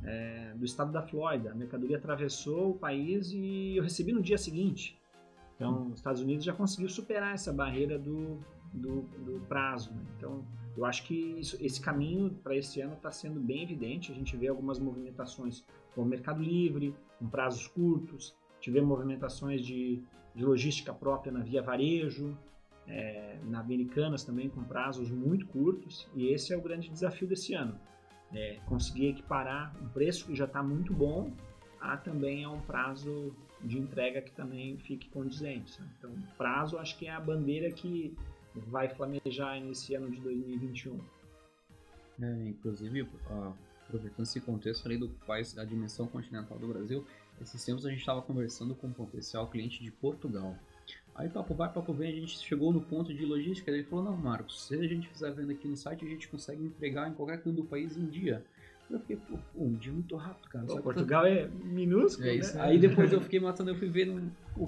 é, 0.03 0.55
do 0.55 0.65
estado 0.65 0.91
da 0.91 1.03
Flórida. 1.03 1.53
A 1.53 1.55
mercadoria 1.55 1.99
atravessou 1.99 2.71
o 2.71 2.79
país 2.79 3.31
e 3.33 3.77
eu 3.77 3.83
recebi 3.83 4.12
no 4.12 4.23
dia 4.23 4.39
seguinte. 4.39 4.99
Então, 5.55 5.89
os 5.89 5.99
Estados 5.99 6.23
Unidos 6.23 6.45
já 6.45 6.53
conseguiu 6.53 6.89
superar 6.89 7.35
essa 7.35 7.53
barreira 7.53 7.99
do, 7.99 8.39
do, 8.73 9.03
do 9.03 9.41
prazo. 9.49 9.93
Né? 9.93 10.03
Então, 10.17 10.45
eu 10.77 10.85
acho 10.87 11.05
que 11.05 11.15
isso, 11.39 11.57
esse 11.61 11.81
caminho 11.81 12.31
para 12.43 12.57
esse 12.57 12.81
ano 12.81 12.95
está 12.95 13.11
sendo 13.11 13.39
bem 13.39 13.62
evidente. 13.62 14.11
A 14.11 14.15
gente 14.15 14.37
vê 14.37 14.49
algumas 14.49 14.79
movimentações 14.79 15.64
com 15.95 16.03
o 16.03 16.07
Mercado 16.07 16.42
Livre, 16.42 16.95
com 17.18 17.29
prazos 17.29 17.68
curtos, 17.68 18.35
tivemos 18.61 18.88
movimentações 18.88 19.61
de, 19.61 20.03
de 20.35 20.45
logística 20.45 20.92
própria 20.92 21.33
na 21.33 21.40
Via 21.40 21.62
Varejo, 21.62 22.37
é, 22.87 23.38
na 23.45 23.61
Americanas 23.61 24.25
também 24.25 24.49
com 24.49 24.62
prazos 24.64 25.11
muito 25.11 25.47
curtos, 25.47 26.09
e 26.14 26.29
esse 26.29 26.53
é 26.53 26.57
o 26.57 26.61
grande 26.61 26.88
desafio 26.88 27.29
desse 27.29 27.55
ano. 27.55 27.79
É, 28.33 28.59
conseguir 28.66 29.09
equiparar 29.09 29.75
um 29.83 29.88
preço 29.88 30.27
que 30.27 30.35
já 30.35 30.47
está 30.47 30.62
muito 30.62 30.92
bom 30.92 31.31
a 31.81 31.97
também 31.97 32.45
a 32.45 32.51
um 32.51 32.61
prazo 32.61 33.35
de 33.61 33.79
entrega 33.79 34.23
que 34.23 34.33
também 34.33 34.79
fique 34.79 35.09
condizente. 35.11 35.79
Então, 35.99 36.11
prazo 36.38 36.79
acho 36.79 36.99
que 36.99 37.07
é 37.07 37.11
a 37.11 37.21
bandeira 37.21 37.71
que 37.71 38.16
vai 38.55 38.88
flamejar 38.88 39.61
nesse 39.61 39.95
ano 39.95 40.11
de 40.11 40.21
2021. 40.21 40.99
É, 42.21 42.49
inclusive, 42.49 43.09
aproveitando 43.87 44.25
esse 44.25 44.40
contexto 44.40 44.87
ali 44.87 44.97
do 44.97 45.09
país, 45.27 45.53
da 45.53 45.64
dimensão 45.64 46.07
continental 46.07 46.59
do 46.59 46.68
Brasil, 46.68 47.05
esses 47.40 47.64
tempos 47.64 47.85
a 47.87 47.90
gente 47.90 48.01
estava 48.01 48.23
conversando 48.23 48.75
com 48.75 48.87
um 48.87 48.92
potencial 48.92 49.49
cliente 49.49 49.83
de 49.83 49.90
Portugal. 49.90 50.57
Aí 51.14 51.29
papo 51.29 51.55
vai, 51.55 51.71
papo 51.71 51.92
vem, 51.92 52.11
a 52.11 52.14
gente 52.14 52.38
chegou 52.38 52.73
no 52.73 52.81
ponto 52.81 53.12
de 53.12 53.25
logística, 53.25 53.71
ele 53.71 53.85
falou, 53.85 54.05
não 54.05 54.16
Marcos, 54.16 54.66
se 54.66 54.75
a 54.75 54.87
gente 54.87 55.09
fizer 55.09 55.31
venda 55.33 55.53
aqui 55.53 55.68
no 55.68 55.77
site, 55.77 56.05
a 56.05 56.09
gente 56.09 56.27
consegue 56.29 56.64
entregar 56.64 57.09
em 57.09 57.14
qualquer 57.14 57.42
canto 57.42 57.57
do 57.57 57.64
país 57.64 57.97
em 57.97 58.07
dia. 58.07 58.45
Eu 58.90 59.01
fiquei, 59.01 59.16
pô, 59.16 59.38
um 59.57 59.75
dia 59.75 59.92
muito 59.92 60.14
rápido, 60.16 60.49
cara. 60.49 60.66
Pô, 60.66 60.81
Portugal 60.81 61.25
é 61.25 61.49
minúsculo, 61.49 62.29
é 62.29 62.37
isso, 62.37 62.55
né? 62.57 62.62
Aí 62.62 62.79
depois 62.79 63.11
eu 63.12 63.21
fiquei 63.21 63.40
matando, 63.40 63.71
eu 63.71 63.75
fui 63.75 63.90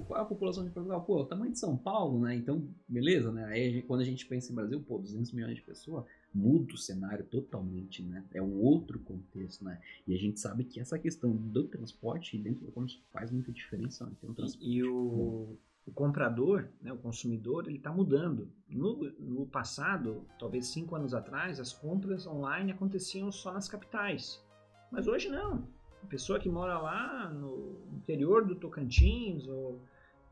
qual 0.07 0.21
a 0.21 0.25
população 0.25 0.65
de 0.65 0.71
Portugal. 0.71 1.03
Pô, 1.03 1.21
o 1.21 1.25
tamanho 1.27 1.53
de 1.53 1.59
São 1.59 1.77
Paulo, 1.77 2.19
né? 2.21 2.35
Então, 2.35 2.67
beleza, 2.89 3.31
né? 3.31 3.45
Aí 3.47 3.83
quando 3.83 4.01
a 4.01 4.05
gente 4.05 4.25
pensa 4.25 4.51
em 4.51 4.55
Brasil, 4.55 4.81
pô, 4.81 4.99
200 4.99 5.33
milhões 5.33 5.57
de 5.57 5.63
pessoas, 5.63 6.05
muda 6.35 6.75
o 6.75 6.79
cenário 6.79 7.25
totalmente, 7.25 8.03
né? 8.03 8.25
É 8.33 8.43
um 8.43 8.61
outro 8.61 8.99
contexto, 8.99 9.65
né? 9.65 9.81
E 10.07 10.15
a 10.15 10.19
gente 10.19 10.41
sabe 10.41 10.65
que 10.65 10.81
essa 10.81 10.99
questão 10.99 11.31
do 11.35 11.65
transporte 11.69 12.37
dentro 12.37 12.65
do 12.67 12.73
comércio 12.73 13.01
faz 13.13 13.31
muita 13.31 13.53
diferença. 13.53 14.05
Né? 14.05 14.13
Um 14.23 14.35
e, 14.61 14.77
e 14.77 14.83
o 14.83 15.57
o 15.87 15.93
comprador, 15.93 16.69
né, 16.81 16.93
o 16.93 16.97
consumidor, 16.97 17.67
ele 17.67 17.77
está 17.77 17.93
mudando. 17.93 18.49
No, 18.69 18.97
no, 19.19 19.47
passado, 19.47 20.27
talvez 20.39 20.69
cinco 20.69 20.95
anos 20.95 21.13
atrás, 21.13 21.61
as 21.61 21.73
compras 21.73 22.27
online 22.27 22.73
aconteciam 22.73 23.31
só 23.31 23.53
nas 23.53 23.69
capitais. 23.69 24.43
Mas 24.91 25.07
hoje 25.07 25.29
não. 25.29 25.69
A 26.03 26.07
pessoa 26.07 26.41
que 26.41 26.49
mora 26.49 26.79
lá 26.79 27.31
no 27.31 27.81
interior 27.93 28.47
do 28.47 28.55
Tocantins 28.55 29.47
ou 29.47 29.81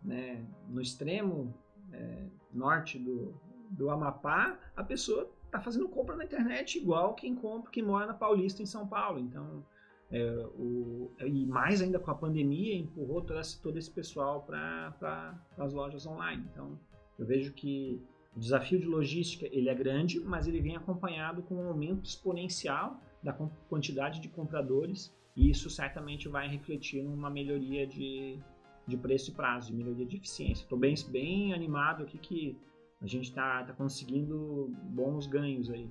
né, 0.03 0.45
no 0.69 0.81
extremo 0.81 1.55
é, 1.93 2.27
norte 2.53 2.99
do, 2.99 3.35
do 3.71 3.91
Amapá, 3.91 4.59
a 4.75 4.83
pessoa 4.83 5.31
está 5.53 5.61
fazendo 5.61 5.87
compra 5.87 6.17
na 6.17 6.25
internet 6.25 6.79
igual 6.79 7.15
quem 7.15 7.35
compra, 7.35 7.71
quem 7.71 7.83
mora 7.83 8.07
na 8.07 8.15
Paulista 8.15 8.63
em 8.63 8.67
São 8.67 8.89
Paulo. 8.89 9.19
Então, 9.19 9.63
é, 10.11 10.47
o, 10.59 11.11
e 11.21 11.45
mais 11.45 11.83
ainda 11.83 11.99
com 11.99 12.11
a 12.11 12.15
pandemia, 12.15 12.75
empurrou 12.75 13.21
todo 13.21 13.39
esse, 13.39 13.61
todo 13.61 13.79
esse 13.79 13.91
pessoal 13.91 14.43
para 14.43 15.39
as 15.59 15.75
lojas 15.75 16.07
online. 16.07 16.43
Então, 16.51 16.79
eu 17.19 17.27
vejo 17.27 17.53
que 17.53 18.03
o 18.35 18.41
desafio 18.41 18.81
de 18.81 18.87
logística 18.87 19.47
ele 19.53 19.69
é 19.69 19.75
grande, 19.75 20.19
mas 20.21 20.49
ele 20.49 20.61
vem 20.61 20.75
acompanhado 20.75 21.43
com 21.43 21.57
um 21.57 21.69
aumento 21.69 22.07
exponencial 22.07 22.99
da 23.23 23.35
quantidade 23.69 24.21
de 24.21 24.29
compradores 24.29 25.15
e 25.37 25.51
isso 25.51 25.69
certamente 25.69 26.29
vai 26.29 26.49
refletir 26.49 27.03
numa 27.03 27.31
melhoria 27.31 27.87
de, 27.87 28.39
de 28.87 28.97
preço 28.97 29.31
e 29.31 29.35
prazo, 29.35 29.75
melhoria 29.75 30.07
de 30.07 30.17
eficiência. 30.17 30.63
Estou 30.63 30.79
bem, 30.79 30.95
bem 31.11 31.53
animado 31.53 32.03
aqui 32.03 32.19
que 32.19 32.59
a 33.03 33.07
gente 33.07 33.25
está 33.25 33.65
tá 33.65 33.73
conseguindo 33.73 34.73
bons 34.85 35.27
ganhos 35.27 35.69
aí. 35.71 35.91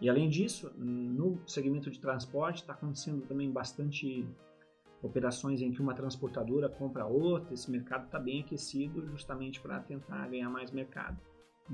E 0.00 0.08
além 0.08 0.28
disso, 0.28 0.72
no 0.76 1.40
segmento 1.46 1.90
de 1.90 1.98
transporte 1.98 2.62
está 2.62 2.72
acontecendo 2.72 3.26
também 3.26 3.50
bastante 3.50 4.26
operações 5.02 5.60
em 5.60 5.70
que 5.72 5.80
uma 5.80 5.94
transportadora 5.94 6.68
compra 6.68 7.06
outra. 7.06 7.54
Esse 7.54 7.70
mercado 7.70 8.06
está 8.06 8.18
bem 8.18 8.40
aquecido 8.40 9.06
justamente 9.06 9.60
para 9.60 9.80
tentar 9.80 10.28
ganhar 10.28 10.50
mais 10.50 10.70
mercado. 10.70 11.18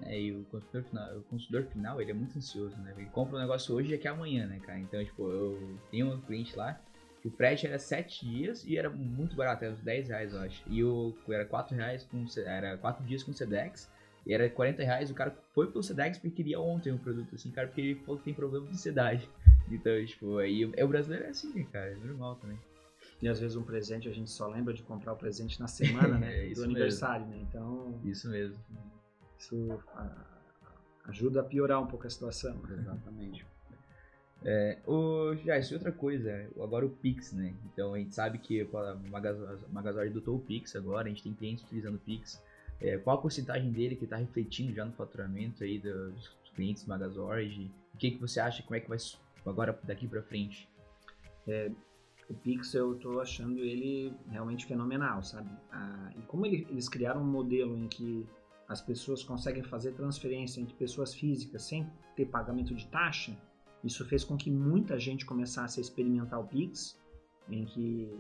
É, 0.03 0.21
e 0.21 0.33
o 0.33 0.45
consumidor 0.47 0.83
final, 0.83 1.19
o 1.19 1.23
consumidor 1.23 1.65
final, 1.71 2.01
ele 2.01 2.11
é 2.11 2.15
muito 2.15 2.37
ansioso, 2.37 2.77
né? 2.79 2.95
Ele 2.97 3.07
compra 3.11 3.37
um 3.37 3.41
negócio 3.41 3.75
hoje 3.75 3.95
e 3.95 3.99
quer 3.99 4.09
amanhã, 4.09 4.47
né, 4.47 4.59
cara? 4.59 4.79
Então, 4.81 5.03
tipo, 5.05 5.31
eu 5.31 5.79
tenho 5.91 6.13
um 6.13 6.21
cliente 6.21 6.57
lá 6.57 6.81
que 7.23 7.29
o 7.29 7.31
frete 7.31 7.67
era 7.67 7.79
7 7.79 8.27
dias 8.27 8.65
e 8.65 8.77
era 8.77 8.91
muito 8.91 9.37
barato, 9.37 9.65
era 9.65 9.73
uns 9.73 9.81
10 9.81 10.09
reais, 10.09 10.33
eu 10.33 10.41
acho. 10.41 10.63
E 10.67 10.83
o 10.83 11.15
era 11.29 11.47
4 11.47 11.75
reais 11.77 12.05
com 12.05 12.25
era 12.45 12.77
4 12.77 13.05
dias 13.05 13.23
com 13.23 13.33
Sedex 13.33 13.91
e 14.27 14.33
era 14.33 14.49
40 14.49 14.83
reais, 14.83 15.11
o 15.11 15.15
cara 15.15 15.37
foi 15.53 15.71
pro 15.71 15.83
Sedex 15.83 16.19
porque 16.19 16.37
queria 16.37 16.61
ontem 16.61 16.93
o 16.93 16.99
produto, 16.99 17.35
assim, 17.35 17.51
cara, 17.51 17.69
porque 17.69 17.81
ele 17.81 17.95
falou 17.97 18.19
que 18.19 18.25
tem 18.25 18.35
problema 18.35 18.67
de 18.67 18.73
ansiedade. 18.73 19.29
Então, 19.71 20.05
tipo, 20.05 20.37
aí 20.37 20.71
é 20.77 20.85
o 20.85 20.89
brasileiro 20.89 21.25
é 21.25 21.31
assim, 21.31 21.51
né, 21.55 21.67
cara, 21.73 21.93
é 21.93 21.95
normal 21.95 22.37
também. 22.37 22.59
E 23.23 23.27
às 23.27 23.41
vezes 23.41 23.57
um 23.57 23.63
presente 23.63 24.07
a 24.07 24.13
gente 24.13 24.31
só 24.31 24.47
lembra 24.47 24.75
de 24.75 24.83
comprar 24.83 25.15
o 25.15 25.17
presente 25.17 25.59
na 25.59 25.67
semana, 25.67 26.19
né? 26.19 26.51
é, 26.51 26.53
do 26.53 26.65
aniversário, 26.65 27.27
mesmo. 27.27 27.41
né? 27.41 27.49
Então. 27.49 28.01
Isso 28.05 28.29
mesmo. 28.29 28.63
Isso 29.39 29.83
a, 29.95 30.27
ajuda 31.07 31.41
a 31.41 31.45
piorar 31.45 31.81
um 31.83 31.87
pouco 31.87 32.07
a 32.07 32.11
situação. 32.11 32.61
Exatamente. 32.71 33.47
É, 34.45 34.79
o, 34.87 35.35
já, 35.37 35.59
isso 35.59 35.73
é 35.73 35.77
outra 35.77 35.91
coisa, 35.91 36.47
agora 36.63 36.85
o 36.85 36.91
Pix, 36.91 37.33
né? 37.33 37.55
Então 37.73 37.95
a 37.95 37.99
gente 37.99 38.15
sabe 38.15 38.37
que 38.37 38.61
a 38.61 38.95
Magazord 39.73 40.11
adotou 40.11 40.37
o 40.37 40.41
Pix 40.41 40.77
agora, 40.77 41.07
a 41.07 41.09
gente 41.09 41.23
tem 41.23 41.33
clientes 41.33 41.65
utilizando 41.65 41.95
o 41.95 42.01
Pix. 42.01 42.43
É, 42.81 42.99
qual 42.99 43.19
a 43.19 43.21
porcentagem 43.21 43.71
dele 43.71 43.97
que 43.97 44.05
está 44.05 44.17
refletindo 44.17 44.73
já 44.75 44.85
no 44.85 44.93
faturamento 44.93 45.65
aí 45.65 45.79
dos 45.79 46.29
clientes 46.55 46.85
Magazord? 46.85 47.71
O 47.95 47.97
que, 47.97 48.13
que 48.13 48.21
você 48.21 48.41
acha, 48.41 48.63
como 48.63 48.77
é 48.77 48.81
que 48.81 48.89
vai 48.89 48.99
agora 49.47 49.79
daqui 49.85 50.07
para 50.07 50.23
frente? 50.23 50.69
É, 51.47 51.71
o 52.29 52.35
Pix 52.35 52.75
eu 52.75 52.95
estou 52.95 53.21
achando 53.21 53.61
ele 53.61 54.13
realmente 54.29 54.67
fenomenal, 54.67 55.23
sabe? 55.23 55.51
Ah, 55.71 56.11
e 56.17 56.23
como 56.23 56.47
ele, 56.47 56.67
eles 56.71 56.89
criaram 56.89 57.21
um 57.21 57.31
modelo 57.31 57.77
em 57.77 57.87
que 57.87 58.27
as 58.69 58.81
pessoas 58.81 59.23
conseguem 59.23 59.63
fazer 59.63 59.93
transferência 59.93 60.61
entre 60.61 60.75
pessoas 60.75 61.15
físicas 61.15 61.63
sem 61.63 61.87
ter 62.17 62.27
pagamento 62.27 62.75
de 62.75 62.87
taxa, 62.87 63.37
isso 63.83 64.05
fez 64.07 64.25
com 64.25 64.37
que 64.37 64.51
muita 64.51 64.99
gente 64.99 65.27
começasse 65.27 65.79
a 65.79 65.83
experimentar 65.83 66.41
o 66.41 66.47
Pix, 66.47 66.99
em 67.51 67.67
que 67.67 68.11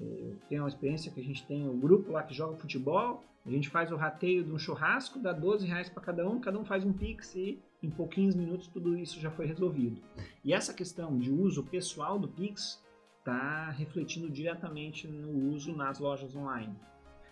eh, 0.00 0.32
tem 0.48 0.58
uma 0.58 0.68
experiência 0.68 1.12
que 1.12 1.20
a 1.20 1.24
gente 1.24 1.46
tem 1.46 1.68
um 1.68 1.78
grupo 1.78 2.12
lá 2.12 2.22
que 2.22 2.34
joga 2.34 2.56
futebol, 2.56 3.22
a 3.44 3.50
gente 3.50 3.68
faz 3.68 3.90
o 3.90 3.96
rateio 3.96 4.44
de 4.44 4.52
um 4.52 4.58
churrasco, 4.58 5.18
dá 5.18 5.32
12 5.32 5.66
reais 5.66 5.88
para 5.88 6.02
cada 6.02 6.28
um, 6.28 6.40
cada 6.40 6.58
um 6.58 6.64
faz 6.64 6.84
um 6.84 6.92
Pix 6.92 7.34
e 7.34 7.58
em 7.82 7.90
pouquinhos 7.90 8.34
minutos 8.34 8.68
tudo 8.68 8.96
isso 8.96 9.18
já 9.18 9.30
foi 9.30 9.46
resolvido. 9.46 10.00
E 10.44 10.52
essa 10.52 10.74
questão 10.74 11.18
de 11.18 11.30
uso 11.30 11.64
pessoal 11.64 12.18
do 12.18 12.28
Pix 12.28 12.82
está 13.18 13.70
refletindo 13.70 14.28
diretamente 14.28 15.06
no 15.06 15.50
uso 15.52 15.74
nas 15.74 15.98
lojas 15.98 16.36
online. 16.36 16.74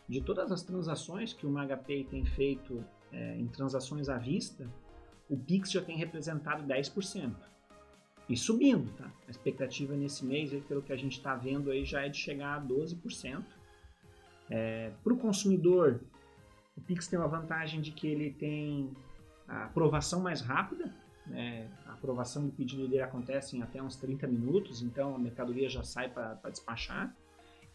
De 0.09 0.22
todas 0.22 0.50
as 0.50 0.62
transações 0.62 1.35
que 1.35 1.46
o 1.46 1.50
MagaPay 1.50 2.04
tem 2.04 2.24
feito 2.24 2.83
é, 3.12 3.38
em 3.38 3.46
transações 3.46 4.09
à 4.09 4.16
vista, 4.16 4.66
o 5.28 5.37
Pix 5.37 5.70
já 5.70 5.83
tem 5.83 5.96
representado 5.96 6.66
10% 6.66 7.35
e 8.28 8.36
subindo, 8.36 8.92
tá? 8.96 9.10
A 9.26 9.30
expectativa 9.30 9.96
nesse 9.96 10.24
mês, 10.24 10.52
aí, 10.52 10.60
pelo 10.60 10.82
que 10.82 10.92
a 10.92 10.96
gente 10.96 11.16
está 11.16 11.34
vendo 11.34 11.70
aí, 11.70 11.84
já 11.84 12.04
é 12.04 12.08
de 12.08 12.18
chegar 12.18 12.56
a 12.56 12.60
12%. 12.60 13.42
É, 14.50 14.92
Para 15.02 15.12
o 15.12 15.16
consumidor, 15.16 16.00
o 16.76 16.80
Pix 16.80 17.08
tem 17.08 17.18
uma 17.18 17.28
vantagem 17.28 17.80
de 17.80 17.90
que 17.90 18.06
ele 18.06 18.30
tem 18.32 18.90
a 19.46 19.64
aprovação 19.64 20.20
mais 20.20 20.42
rápida, 20.42 20.94
né? 21.26 21.68
a 21.86 21.92
aprovação 21.92 22.46
do 22.46 22.52
pedido 22.52 22.86
dele 22.86 23.02
acontece 23.02 23.56
em 23.56 23.62
até 23.62 23.82
uns 23.82 23.96
30 23.96 24.26
minutos, 24.26 24.82
então 24.82 25.14
a 25.14 25.18
mercadoria 25.18 25.68
já 25.68 25.82
sai 25.82 26.08
para 26.08 26.50
despachar. 26.50 27.14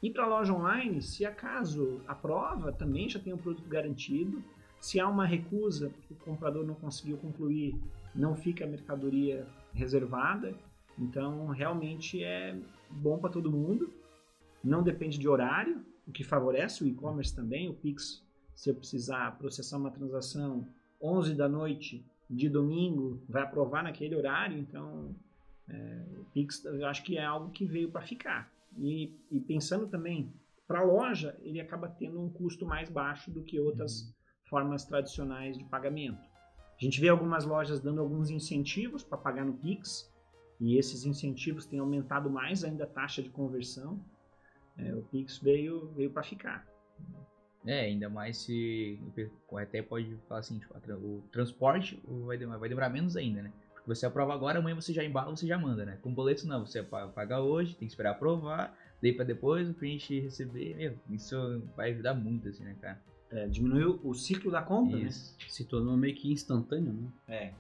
E 0.01 0.09
para 0.09 0.25
a 0.25 0.27
loja 0.27 0.53
online, 0.53 1.01
se 1.01 1.25
acaso 1.25 2.01
aprova, 2.07 2.71
também 2.71 3.09
já 3.09 3.19
tem 3.19 3.33
o 3.33 3.37
um 3.37 3.39
produto 3.39 3.67
garantido. 3.67 4.43
Se 4.79 4.99
há 4.99 5.07
uma 5.07 5.25
recusa, 5.25 5.91
o 6.11 6.15
comprador 6.15 6.65
não 6.65 6.75
conseguiu 6.75 7.17
concluir, 7.17 7.79
não 8.13 8.35
fica 8.35 8.65
a 8.65 8.67
mercadoria 8.67 9.47
reservada. 9.73 10.55
Então, 10.97 11.47
realmente 11.47 12.23
é 12.23 12.57
bom 12.89 13.17
para 13.17 13.29
todo 13.29 13.51
mundo. 13.51 13.91
Não 14.63 14.83
depende 14.83 15.17
de 15.17 15.27
horário, 15.27 15.83
o 16.07 16.12
que 16.12 16.23
favorece 16.23 16.83
o 16.83 16.88
e-commerce 16.88 17.36
também. 17.36 17.69
O 17.69 17.73
Pix, 17.73 18.23
se 18.55 18.69
eu 18.69 18.75
precisar 18.75 19.38
processar 19.38 19.77
uma 19.77 19.91
transação 19.91 20.67
11 21.01 21.36
da 21.36 21.49
noite 21.49 22.05
de 22.29 22.49
domingo, 22.49 23.21
vai 23.27 23.43
aprovar 23.43 23.83
naquele 23.83 24.15
horário. 24.15 24.57
Então, 24.57 25.13
é, 25.67 26.05
o 26.17 26.25
Pix 26.25 26.63
eu 26.65 26.86
acho 26.88 27.03
que 27.03 27.17
é 27.17 27.25
algo 27.25 27.51
que 27.51 27.65
veio 27.65 27.91
para 27.91 28.01
ficar. 28.01 28.51
E, 28.77 29.13
e, 29.29 29.39
pensando 29.39 29.88
também 29.88 30.33
para 30.67 30.79
a 30.79 30.83
loja, 30.83 31.38
ele 31.41 31.62
acaba 31.62 31.88
tendo 31.88 32.19
um 32.19 32.29
custo 32.29 32.65
mais 32.65 32.89
baixo 32.89 33.29
do 33.29 33.43
que 33.43 33.59
outras 33.59 34.01
uhum. 34.01 34.13
formas 34.45 34.83
tradicionais 34.86 35.57
de 35.57 35.63
pagamento. 35.65 36.32
A 36.83 36.85
gente 36.85 36.99
vê 36.99 37.07
algumas 37.07 37.45
lojas 37.45 37.79
dando 37.79 38.01
alguns 38.01 38.29
incentivos 38.29 39.05
para 39.05 39.17
pagar 39.17 39.45
no 39.45 39.53
Pix, 39.53 40.11
e 40.59 40.77
esses 40.77 41.05
incentivos 41.05 41.65
têm 41.65 41.79
aumentado 41.79 42.29
mais 42.29 42.61
ainda 42.61 42.83
a 42.83 42.87
taxa 42.87 43.23
de 43.23 43.29
conversão. 43.29 44.03
É, 44.77 44.93
o 44.93 45.01
Pix 45.03 45.37
veio, 45.37 45.93
veio 45.95 46.11
para 46.11 46.23
ficar. 46.23 46.67
É, 47.65 47.85
ainda 47.85 48.09
mais 48.09 48.35
se 48.35 48.99
até 49.61 49.81
pode 49.81 50.13
falar 50.27 50.41
assim, 50.41 50.59
tipo, 50.59 50.77
o 50.77 51.23
transporte 51.31 52.03
vai 52.25 52.37
demorar, 52.37 52.59
vai 52.59 52.67
demorar 52.67 52.89
menos 52.89 53.15
ainda, 53.15 53.43
né? 53.43 53.53
Porque 53.75 53.87
você 53.87 54.05
aprova 54.05 54.33
agora, 54.33 54.59
amanhã 54.59 54.75
você 54.75 54.91
já 54.91 55.05
embala, 55.05 55.33
você 55.33 55.47
já 55.47 55.57
manda, 55.57 55.85
né? 55.85 55.97
Com 56.01 56.13
boleto 56.13 56.45
não, 56.45 56.65
você 56.65 56.83
paga 56.83 57.39
hoje, 57.39 57.77
tem 57.77 57.87
que 57.87 57.93
esperar 57.93 58.11
aprovar, 58.11 58.77
daí 59.01 59.13
para 59.13 59.23
depois 59.23 59.69
o 59.69 59.73
cliente 59.73 60.19
receber, 60.19 60.75
meu, 60.75 60.99
isso 61.11 61.63
vai 61.77 61.91
ajudar 61.91 62.13
muito 62.13 62.49
assim, 62.49 62.65
né, 62.65 62.75
cara? 62.81 63.01
É, 63.33 63.47
diminuiu 63.47 63.99
o 64.03 64.13
ciclo 64.13 64.51
da 64.51 64.61
compra, 64.61 64.95
né? 64.95 65.03
Isso. 65.05 65.35
né? 65.39 65.45
Se 65.49 65.65
tornou 65.65 65.97
meio 65.97 66.15
que 66.15 66.31
instantâneo, 66.31 66.93
né? 66.93 67.07
É. 67.27 67.53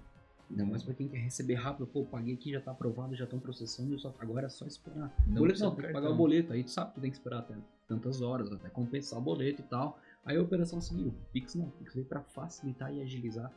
Ainda 0.49 0.65
mais 0.65 0.83
pra 0.83 0.93
quem 0.93 1.07
quer 1.07 1.17
receber 1.17 1.55
rápido, 1.55 1.87
pô, 1.87 2.05
paguei 2.05 2.35
aqui, 2.35 2.51
já 2.51 2.61
tá 2.61 2.71
aprovado, 2.71 3.15
já 3.15 3.23
estão 3.23 3.39
processando, 3.39 3.97
só, 3.97 4.13
agora 4.19 4.45
é 4.45 4.49
só 4.49 4.67
esperar. 4.67 5.11
Não 5.25 5.35
boleto 5.41 5.59
não, 5.61 5.73
tem 5.73 5.87
que 5.87 5.93
pagar 5.93 6.11
o 6.11 6.15
boleto, 6.15 6.53
aí 6.53 6.63
tu 6.63 6.69
sabe 6.69 6.89
que 6.89 6.95
tu 6.95 7.01
tem 7.01 7.09
que 7.09 7.17
esperar 7.17 7.39
até 7.39 7.55
tantas 7.87 8.21
horas, 8.21 8.51
até 8.51 8.69
compensar 8.69 9.17
o 9.17 9.21
boleto 9.21 9.61
e 9.61 9.63
tal. 9.63 9.99
Aí 10.23 10.37
a 10.37 10.41
operação 10.41 10.79
seguiu. 10.79 11.07
O 11.07 11.31
Pix 11.31 11.55
não, 11.55 11.65
o 11.65 11.71
Pix 11.71 11.95
veio 11.95 12.05
pra 12.05 12.21
facilitar 12.21 12.93
e 12.93 13.01
agilizar 13.01 13.51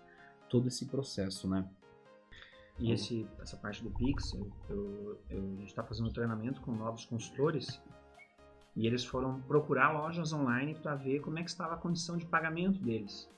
todo 0.49 0.69
esse 0.69 0.87
processo, 0.87 1.47
né? 1.47 1.69
E 2.79 2.93
esse, 2.93 3.27
essa 3.41 3.57
parte 3.57 3.83
do 3.83 3.91
Pix, 3.91 4.33
eu, 4.33 4.51
eu, 4.71 5.19
eu, 5.31 5.43
a 5.43 5.61
gente 5.61 5.67
está 5.67 5.83
fazendo 5.83 6.11
treinamento 6.11 6.61
com 6.63 6.73
novos 6.73 7.05
consultores 7.05 7.81
e 8.77 8.87
eles 8.87 9.05
foram 9.05 9.41
procurar 9.43 9.91
lojas 9.93 10.33
online 10.35 10.75
para 10.75 10.95
ver 10.95 11.21
como 11.21 11.39
é 11.39 11.43
que 11.43 11.49
estava 11.49 11.75
a 11.75 11.79
condição 11.79 12.19
de 12.19 12.27
pagamento 12.27 12.79
deles. 12.79 13.29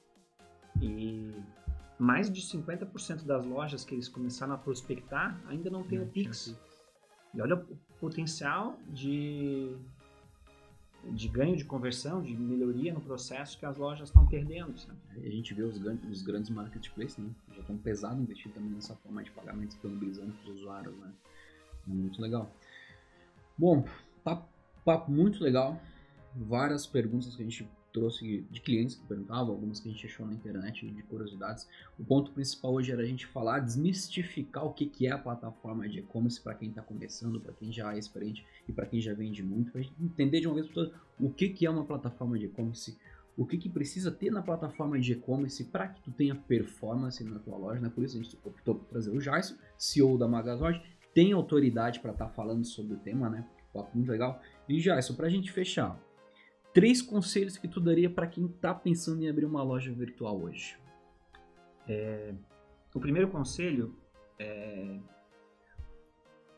E 0.83 1.33
mais 1.99 2.31
de 2.31 2.43
50% 2.43 3.25
das 3.25 3.47
lojas 3.47 3.85
que 3.85 3.95
eles 3.95 4.09
começaram 4.09 4.55
a 4.55 4.59
prospectar 4.59 5.41
ainda 5.47 5.71
não 5.71 5.85
tem 5.85 6.01
o 6.01 6.07
Pix. 6.07 6.59
E 7.33 7.41
olha 7.41 7.55
o 7.55 7.77
potencial 8.01 8.79
de, 8.89 9.77
de 11.05 11.29
ganho 11.29 11.57
de 11.57 11.65
conversão, 11.65 12.21
de 12.21 12.37
melhoria 12.37 12.93
no 12.93 13.01
processo 13.01 13.57
que 13.59 13.67
as 13.67 13.77
lojas 13.77 14.09
estão 14.09 14.27
perdendo. 14.27 14.77
Sabe? 14.77 14.99
A 15.17 15.31
gente 15.31 15.55
vê 15.55 15.63
os, 15.63 15.77
os 16.11 16.23
grandes 16.23 16.51
marketplaces, 16.51 17.19
né? 17.19 17.31
Já 17.53 17.61
estão 17.61 17.77
pesado 17.77 18.21
investindo 18.21 18.55
também 18.55 18.71
nessa 18.71 18.97
forma 18.97 19.23
de 19.23 19.31
pagamento, 19.31 19.69
disponibilizando 19.69 20.33
para 20.33 20.51
os 20.51 20.57
usuários, 20.59 20.97
né? 20.99 21.13
É 21.87 21.91
muito 21.91 22.21
legal. 22.21 22.51
Bom, 23.57 23.85
tá 24.25 24.43
papo 24.89 25.13
muito 25.13 25.45
legal. 25.45 25.79
Várias 26.35 26.87
perguntas 26.87 27.37
que 27.37 27.43
a 27.43 27.45
gente 27.45 27.69
trouxe 27.93 28.47
de 28.51 28.61
clientes 28.61 28.95
que 28.97 29.07
perguntavam, 29.07 29.53
algumas 29.53 29.81
que 29.81 29.89
a 29.89 29.93
gente 29.93 30.07
achou 30.07 30.25
na 30.27 30.33
internet 30.33 30.91
de 30.91 31.03
curiosidades. 31.03 31.69
O 31.99 32.05
ponto 32.05 32.33
principal 32.33 32.73
hoje 32.73 32.91
era 32.91 33.03
a 33.03 33.05
gente 33.05 33.27
falar, 33.27 33.59
desmistificar 33.59 34.65
o 34.65 34.73
que, 34.73 35.07
é 35.07 35.11
a 35.11 35.19
plataforma 35.19 35.87
de 35.87 35.99
e-commerce 35.99 36.41
para 36.41 36.55
quem 36.55 36.71
está 36.71 36.81
começando, 36.81 37.39
para 37.39 37.53
quem 37.53 37.71
já 37.71 37.95
é 37.95 37.99
experiente 37.99 38.47
e 38.67 38.73
para 38.73 38.87
quem 38.87 38.99
já 38.99 39.13
vende 39.13 39.43
muito, 39.43 39.73
para 39.73 39.83
entender 40.01 40.41
de 40.41 40.47
uma 40.47 40.55
vez 40.55 40.67
por 40.69 40.75
todas 40.75 40.93
o 41.21 41.29
que, 41.31 41.51
que 41.51 41.67
é 41.67 41.71
uma 41.71 41.85
plataforma 41.85 42.39
de 42.39 42.47
e-commerce, 42.47 42.97
o 43.37 43.45
que, 43.45 43.59
que 43.59 43.69
precisa 43.69 44.11
ter 44.11 44.31
na 44.31 44.41
plataforma 44.41 44.99
de 44.99 45.13
e-commerce 45.13 45.65
para 45.65 45.89
que 45.89 46.01
tu 46.01 46.11
tenha 46.13 46.35
performance 46.35 47.23
na 47.25 47.39
tua 47.41 47.59
loja, 47.59 47.81
né? 47.81 47.91
Por 47.95 48.05
isso 48.05 48.19
a 48.19 48.23
gente 48.23 48.39
optou 48.43 48.77
por 48.77 48.87
trazer 48.87 49.11
o 49.11 49.21
Jaiso, 49.21 49.59
CEO 49.77 50.17
da 50.17 50.27
Magazord, 50.27 50.81
tem 51.13 51.33
autoridade 51.33 52.01
para 52.01 52.13
estar 52.13 52.27
tá 52.27 52.33
falando 52.33 52.65
sobre 52.65 52.95
o 52.95 52.99
tema, 52.99 53.29
né? 53.29 53.47
Papo 53.73 53.91
muito 53.95 54.11
legal. 54.11 54.41
E 54.69 54.81
já, 54.81 54.99
isso 54.99 55.17
pra 55.17 55.29
gente 55.29 55.53
fechar. 55.53 55.99
Três 56.73 57.01
conselhos 57.03 57.57
que 57.57 57.67
tu 57.67 57.81
daria 57.81 58.11
para 58.11 58.27
quem 58.27 58.47
tá 58.47 58.75
pensando 58.75 59.23
em 59.23 59.29
abrir 59.29 59.45
uma 59.45 59.63
loja 59.63 59.93
virtual 59.93 60.41
hoje. 60.41 60.79
É, 61.89 62.35
o 62.95 63.01
primeiro 63.01 63.29
conselho 63.29 63.97
é... 64.39 64.99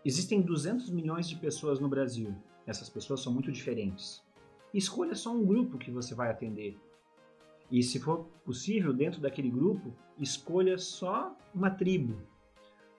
Existem 0.05 0.41
200 0.41 0.91
milhões 0.91 1.29
de 1.29 1.37
pessoas 1.37 1.79
no 1.79 1.89
Brasil. 1.89 2.35
Essas 2.67 2.89
pessoas 2.89 3.21
são 3.21 3.33
muito 3.33 3.53
diferentes. 3.53 4.23
Escolha 4.73 5.15
só 5.15 5.33
um 5.33 5.45
grupo 5.45 5.79
que 5.79 5.91
você 5.91 6.15
vai 6.15 6.31
atender. 6.31 6.79
E 7.71 7.83
se 7.83 8.01
for 8.01 8.25
possível, 8.45 8.93
dentro 8.93 9.21
daquele 9.21 9.51
grupo, 9.51 9.95
escolha 10.19 10.79
só 10.79 11.37
uma 11.55 11.71
tribo. 11.71 12.21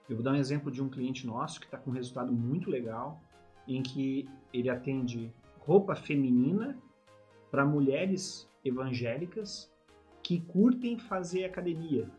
Eu 0.08 0.15
vou 0.15 0.24
dar 0.24 0.32
um 0.32 0.36
exemplo 0.36 0.71
de 0.71 0.82
um 0.82 0.89
cliente 0.89 1.26
nosso 1.26 1.60
que 1.60 1.65
está 1.65 1.78
com 1.78 1.89
um 1.89 1.93
resultado 1.93 2.32
muito 2.32 2.69
legal 2.69 3.21
em 3.75 3.84
que 3.84 4.27
ele 4.53 4.69
atende 4.69 5.31
roupa 5.60 5.95
feminina 5.95 6.77
para 7.49 7.65
mulheres 7.65 8.49
evangélicas 8.63 9.71
que 10.23 10.39
curtem 10.39 10.97
fazer 10.97 11.45
academia. 11.45 12.10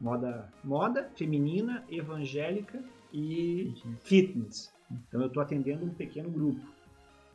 Moda, 0.00 0.52
moda 0.62 1.10
feminina, 1.16 1.84
evangélica 1.88 2.82
e 3.12 3.74
fitness. 4.02 4.72
Então 4.90 5.20
eu 5.20 5.28
estou 5.28 5.42
atendendo 5.42 5.84
um 5.84 5.90
pequeno 5.90 6.30
grupo. 6.30 6.60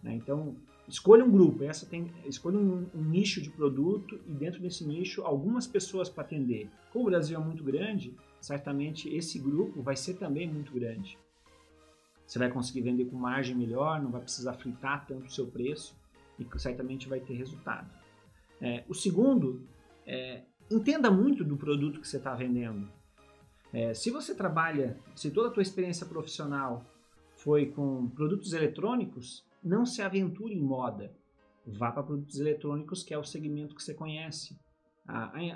Né? 0.04 0.16
Então 0.16 0.56
escolha 0.88 1.24
um 1.24 1.32
grupo, 1.32 1.64
essa 1.64 1.86
tem, 1.86 2.12
escolha 2.26 2.58
um, 2.58 2.88
um, 2.96 3.04
nicho 3.04 3.42
de 3.42 3.50
produto 3.50 4.20
e 4.28 4.32
dentro 4.32 4.60
desse 4.60 4.86
nicho 4.86 5.22
algumas 5.22 5.68
pessoas 5.68 6.10
para 6.10 6.24
atender. 6.24 6.70
Como 6.92 7.06
o 7.06 7.10
Brasil 7.10 7.40
é 7.40 7.44
muito 7.44 7.64
grande, 7.64 8.14
certamente 8.42 9.08
esse 9.14 9.38
grupo 9.40 9.82
vai 9.82 9.96
ser 9.96 10.16
também 10.16 10.52
muito 10.52 10.74
grande. 10.74 11.18
Você 12.30 12.38
vai 12.38 12.52
conseguir 12.52 12.82
vender 12.82 13.06
com 13.06 13.18
margem 13.18 13.56
melhor, 13.56 14.00
não 14.00 14.12
vai 14.12 14.22
precisar 14.22 14.54
fritar 14.54 15.04
tanto 15.08 15.26
o 15.26 15.32
seu 15.32 15.48
preço 15.48 15.98
e 16.38 16.48
certamente 16.60 17.10
vai 17.10 17.20
ter 17.20 17.34
resultado. 17.34 17.90
É, 18.62 18.84
o 18.88 18.94
segundo, 18.94 19.68
é, 20.06 20.44
entenda 20.70 21.10
muito 21.10 21.44
do 21.44 21.58
produto 21.58 22.00
que 22.00 22.08
você 22.08 22.18
está 22.18 22.36
vendendo. 22.36 22.88
É, 23.74 23.96
se 23.96 24.12
você 24.12 24.36
trabalha, 24.36 24.96
se 25.16 25.32
toda 25.32 25.48
a 25.48 25.52
tua 25.52 25.64
experiência 25.64 26.06
profissional 26.06 26.86
foi 27.36 27.66
com 27.66 28.08
produtos 28.10 28.54
eletrônicos, 28.54 29.44
não 29.64 29.84
se 29.84 30.04
aventure 30.04 30.54
em 30.54 30.62
moda. 30.62 31.12
Vá 31.66 31.92
para 31.92 32.04
produtos 32.04 32.40
eletrônicos, 32.40 33.02
que 33.02 33.12
é 33.12 33.18
o 33.18 33.24
segmento 33.24 33.74
que 33.74 33.82
você 33.82 33.96
conhece. 33.96 34.56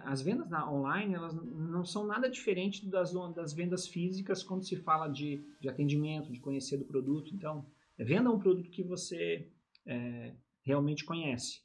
As 0.03 0.21
vendas 0.21 0.51
online 0.67 1.13
elas 1.13 1.35
não 1.35 1.85
são 1.85 2.07
nada 2.07 2.27
diferente 2.27 2.89
das, 2.89 3.13
das 3.35 3.53
vendas 3.53 3.87
físicas 3.87 4.41
quando 4.41 4.65
se 4.65 4.75
fala 4.77 5.07
de, 5.07 5.45
de 5.61 5.69
atendimento, 5.69 6.31
de 6.31 6.39
conhecer 6.39 6.77
do 6.77 6.85
produto. 6.85 7.33
Então, 7.35 7.63
venda 7.97 8.31
um 8.31 8.39
produto 8.39 8.71
que 8.71 8.83
você 8.83 9.47
é, 9.85 10.33
realmente 10.63 11.05
conhece. 11.05 11.61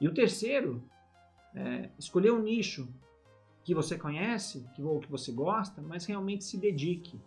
E 0.00 0.08
o 0.08 0.14
terceiro, 0.14 0.88
é, 1.54 1.90
escolher 1.98 2.32
um 2.32 2.42
nicho 2.42 2.88
que 3.64 3.74
você 3.74 3.98
conhece, 3.98 4.66
que, 4.74 4.82
ou 4.82 4.98
que 4.98 5.10
você 5.10 5.30
gosta, 5.30 5.82
mas 5.82 6.06
realmente 6.06 6.44
se 6.44 6.56
dedique. 6.58 7.20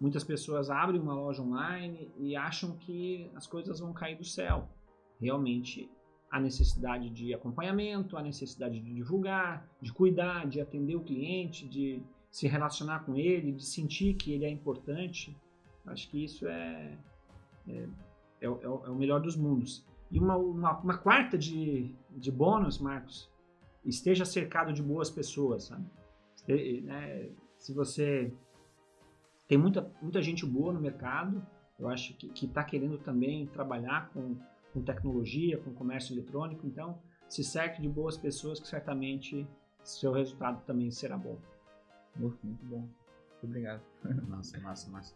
Muitas 0.00 0.24
pessoas 0.24 0.70
abrem 0.70 0.98
uma 0.98 1.14
loja 1.14 1.42
online 1.42 2.10
e 2.16 2.34
acham 2.34 2.78
que 2.78 3.30
as 3.34 3.46
coisas 3.46 3.80
vão 3.80 3.92
cair 3.92 4.16
do 4.16 4.24
céu. 4.24 4.70
Realmente 5.20 5.90
a 6.30 6.38
necessidade 6.38 7.10
de 7.10 7.34
acompanhamento, 7.34 8.16
a 8.16 8.22
necessidade 8.22 8.78
de 8.78 8.94
divulgar, 8.94 9.68
de 9.80 9.92
cuidar, 9.92 10.46
de 10.46 10.60
atender 10.60 10.94
o 10.94 11.00
cliente, 11.00 11.68
de 11.68 12.02
se 12.30 12.46
relacionar 12.46 13.00
com 13.00 13.16
ele, 13.16 13.52
de 13.52 13.64
sentir 13.64 14.14
que 14.14 14.32
ele 14.32 14.44
é 14.44 14.50
importante. 14.50 15.36
Acho 15.86 16.08
que 16.08 16.24
isso 16.24 16.46
é, 16.46 16.96
é, 17.68 17.88
é, 18.40 18.46
é 18.46 18.68
o 18.68 18.94
melhor 18.94 19.20
dos 19.20 19.36
mundos. 19.36 19.84
E 20.10 20.18
uma, 20.18 20.36
uma, 20.36 20.78
uma, 20.78 20.98
quarta 20.98 21.36
de, 21.36 21.92
de 22.10 22.30
bônus, 22.30 22.78
Marcos, 22.78 23.28
esteja 23.84 24.24
cercado 24.24 24.72
de 24.72 24.82
boas 24.82 25.10
pessoas, 25.10 25.64
sabe? 25.64 25.84
Né? 26.82 27.30
Se 27.58 27.72
você 27.72 28.32
tem 29.48 29.58
muita, 29.58 29.90
muita 30.00 30.22
gente 30.22 30.46
boa 30.46 30.72
no 30.72 30.80
mercado, 30.80 31.44
eu 31.78 31.88
acho 31.88 32.14
que 32.14 32.46
está 32.46 32.62
querendo 32.62 32.98
também 32.98 33.46
trabalhar 33.46 34.10
com 34.10 34.36
com 34.72 34.82
tecnologia, 34.82 35.58
com 35.58 35.72
comércio 35.72 36.14
eletrônico. 36.14 36.66
Então, 36.66 36.98
se 37.28 37.44
cerque 37.44 37.80
de 37.80 37.88
boas 37.88 38.16
pessoas 38.16 38.58
que 38.60 38.68
certamente 38.68 39.46
seu 39.82 40.12
resultado 40.12 40.62
também 40.64 40.90
será 40.90 41.16
bom. 41.16 41.38
Muito 42.16 42.66
bom. 42.66 42.80
Muito 42.80 43.44
obrigado. 43.44 43.82
Massa, 44.28 44.58
massa, 44.58 44.90
massa. 44.90 45.14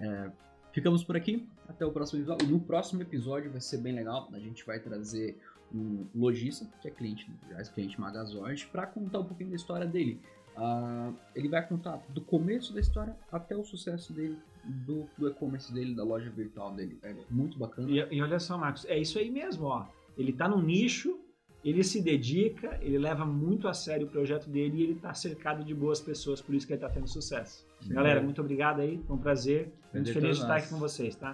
É, 0.00 0.30
ficamos 0.72 1.04
por 1.04 1.16
aqui. 1.16 1.48
Até 1.68 1.84
o 1.84 1.92
próximo 1.92 2.20
episódio. 2.20 2.48
No 2.48 2.60
próximo 2.60 3.02
episódio 3.02 3.50
vai 3.50 3.60
ser 3.60 3.78
bem 3.78 3.92
legal. 3.92 4.28
A 4.32 4.38
gente 4.38 4.64
vai 4.64 4.78
trazer 4.78 5.38
um 5.74 6.06
lojista, 6.14 6.66
que 6.80 6.88
é 6.88 6.90
cliente, 6.90 7.30
já 7.50 7.58
é 7.58 7.64
cliente 7.64 8.00
Magazord, 8.00 8.66
para 8.68 8.86
contar 8.86 9.20
um 9.20 9.24
pouquinho 9.24 9.50
da 9.50 9.56
história 9.56 9.86
dele. 9.86 10.20
Uh, 10.58 11.14
ele 11.36 11.48
vai 11.48 11.64
contar 11.66 12.02
do 12.08 12.20
começo 12.20 12.74
da 12.74 12.80
história 12.80 13.16
até 13.30 13.56
o 13.56 13.62
sucesso 13.62 14.12
dele, 14.12 14.36
do, 14.64 15.06
do 15.16 15.28
e-commerce 15.28 15.72
dele, 15.72 15.94
da 15.94 16.02
loja 16.02 16.28
virtual 16.30 16.74
dele. 16.74 16.98
É 17.02 17.14
muito 17.30 17.56
bacana. 17.56 17.88
E, 17.88 18.16
e, 18.16 18.20
olha 18.20 18.40
só, 18.40 18.58
Marcos, 18.58 18.84
é 18.86 18.98
isso 18.98 19.20
aí 19.20 19.30
mesmo, 19.30 19.66
ó. 19.66 19.86
Ele 20.16 20.32
tá 20.32 20.48
no 20.48 20.60
nicho, 20.60 21.20
ele 21.64 21.84
se 21.84 22.02
dedica, 22.02 22.76
ele 22.82 22.98
leva 22.98 23.24
muito 23.24 23.68
a 23.68 23.72
sério 23.72 24.08
o 24.08 24.10
projeto 24.10 24.50
dele 24.50 24.78
e 24.78 24.82
ele 24.82 24.94
tá 24.96 25.14
cercado 25.14 25.64
de 25.64 25.72
boas 25.72 26.00
pessoas, 26.00 26.40
por 26.40 26.52
isso 26.56 26.66
que 26.66 26.72
ele 26.72 26.80
tá 26.80 26.88
tendo 26.88 27.06
sucesso. 27.06 27.64
Sim, 27.80 27.94
Galera, 27.94 28.18
é. 28.18 28.22
muito 28.22 28.40
obrigado 28.40 28.80
aí, 28.80 29.00
foi 29.06 29.14
um 29.14 29.20
prazer. 29.20 29.72
Muito 29.94 30.12
feliz 30.12 30.36
de 30.36 30.42
estar 30.42 30.56
aqui 30.56 30.70
com 30.70 30.78
vocês, 30.78 31.14
tá? 31.14 31.30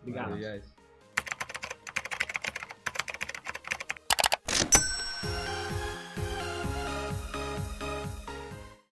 Obrigado. 0.00 0.30
Valeu, 0.30 0.77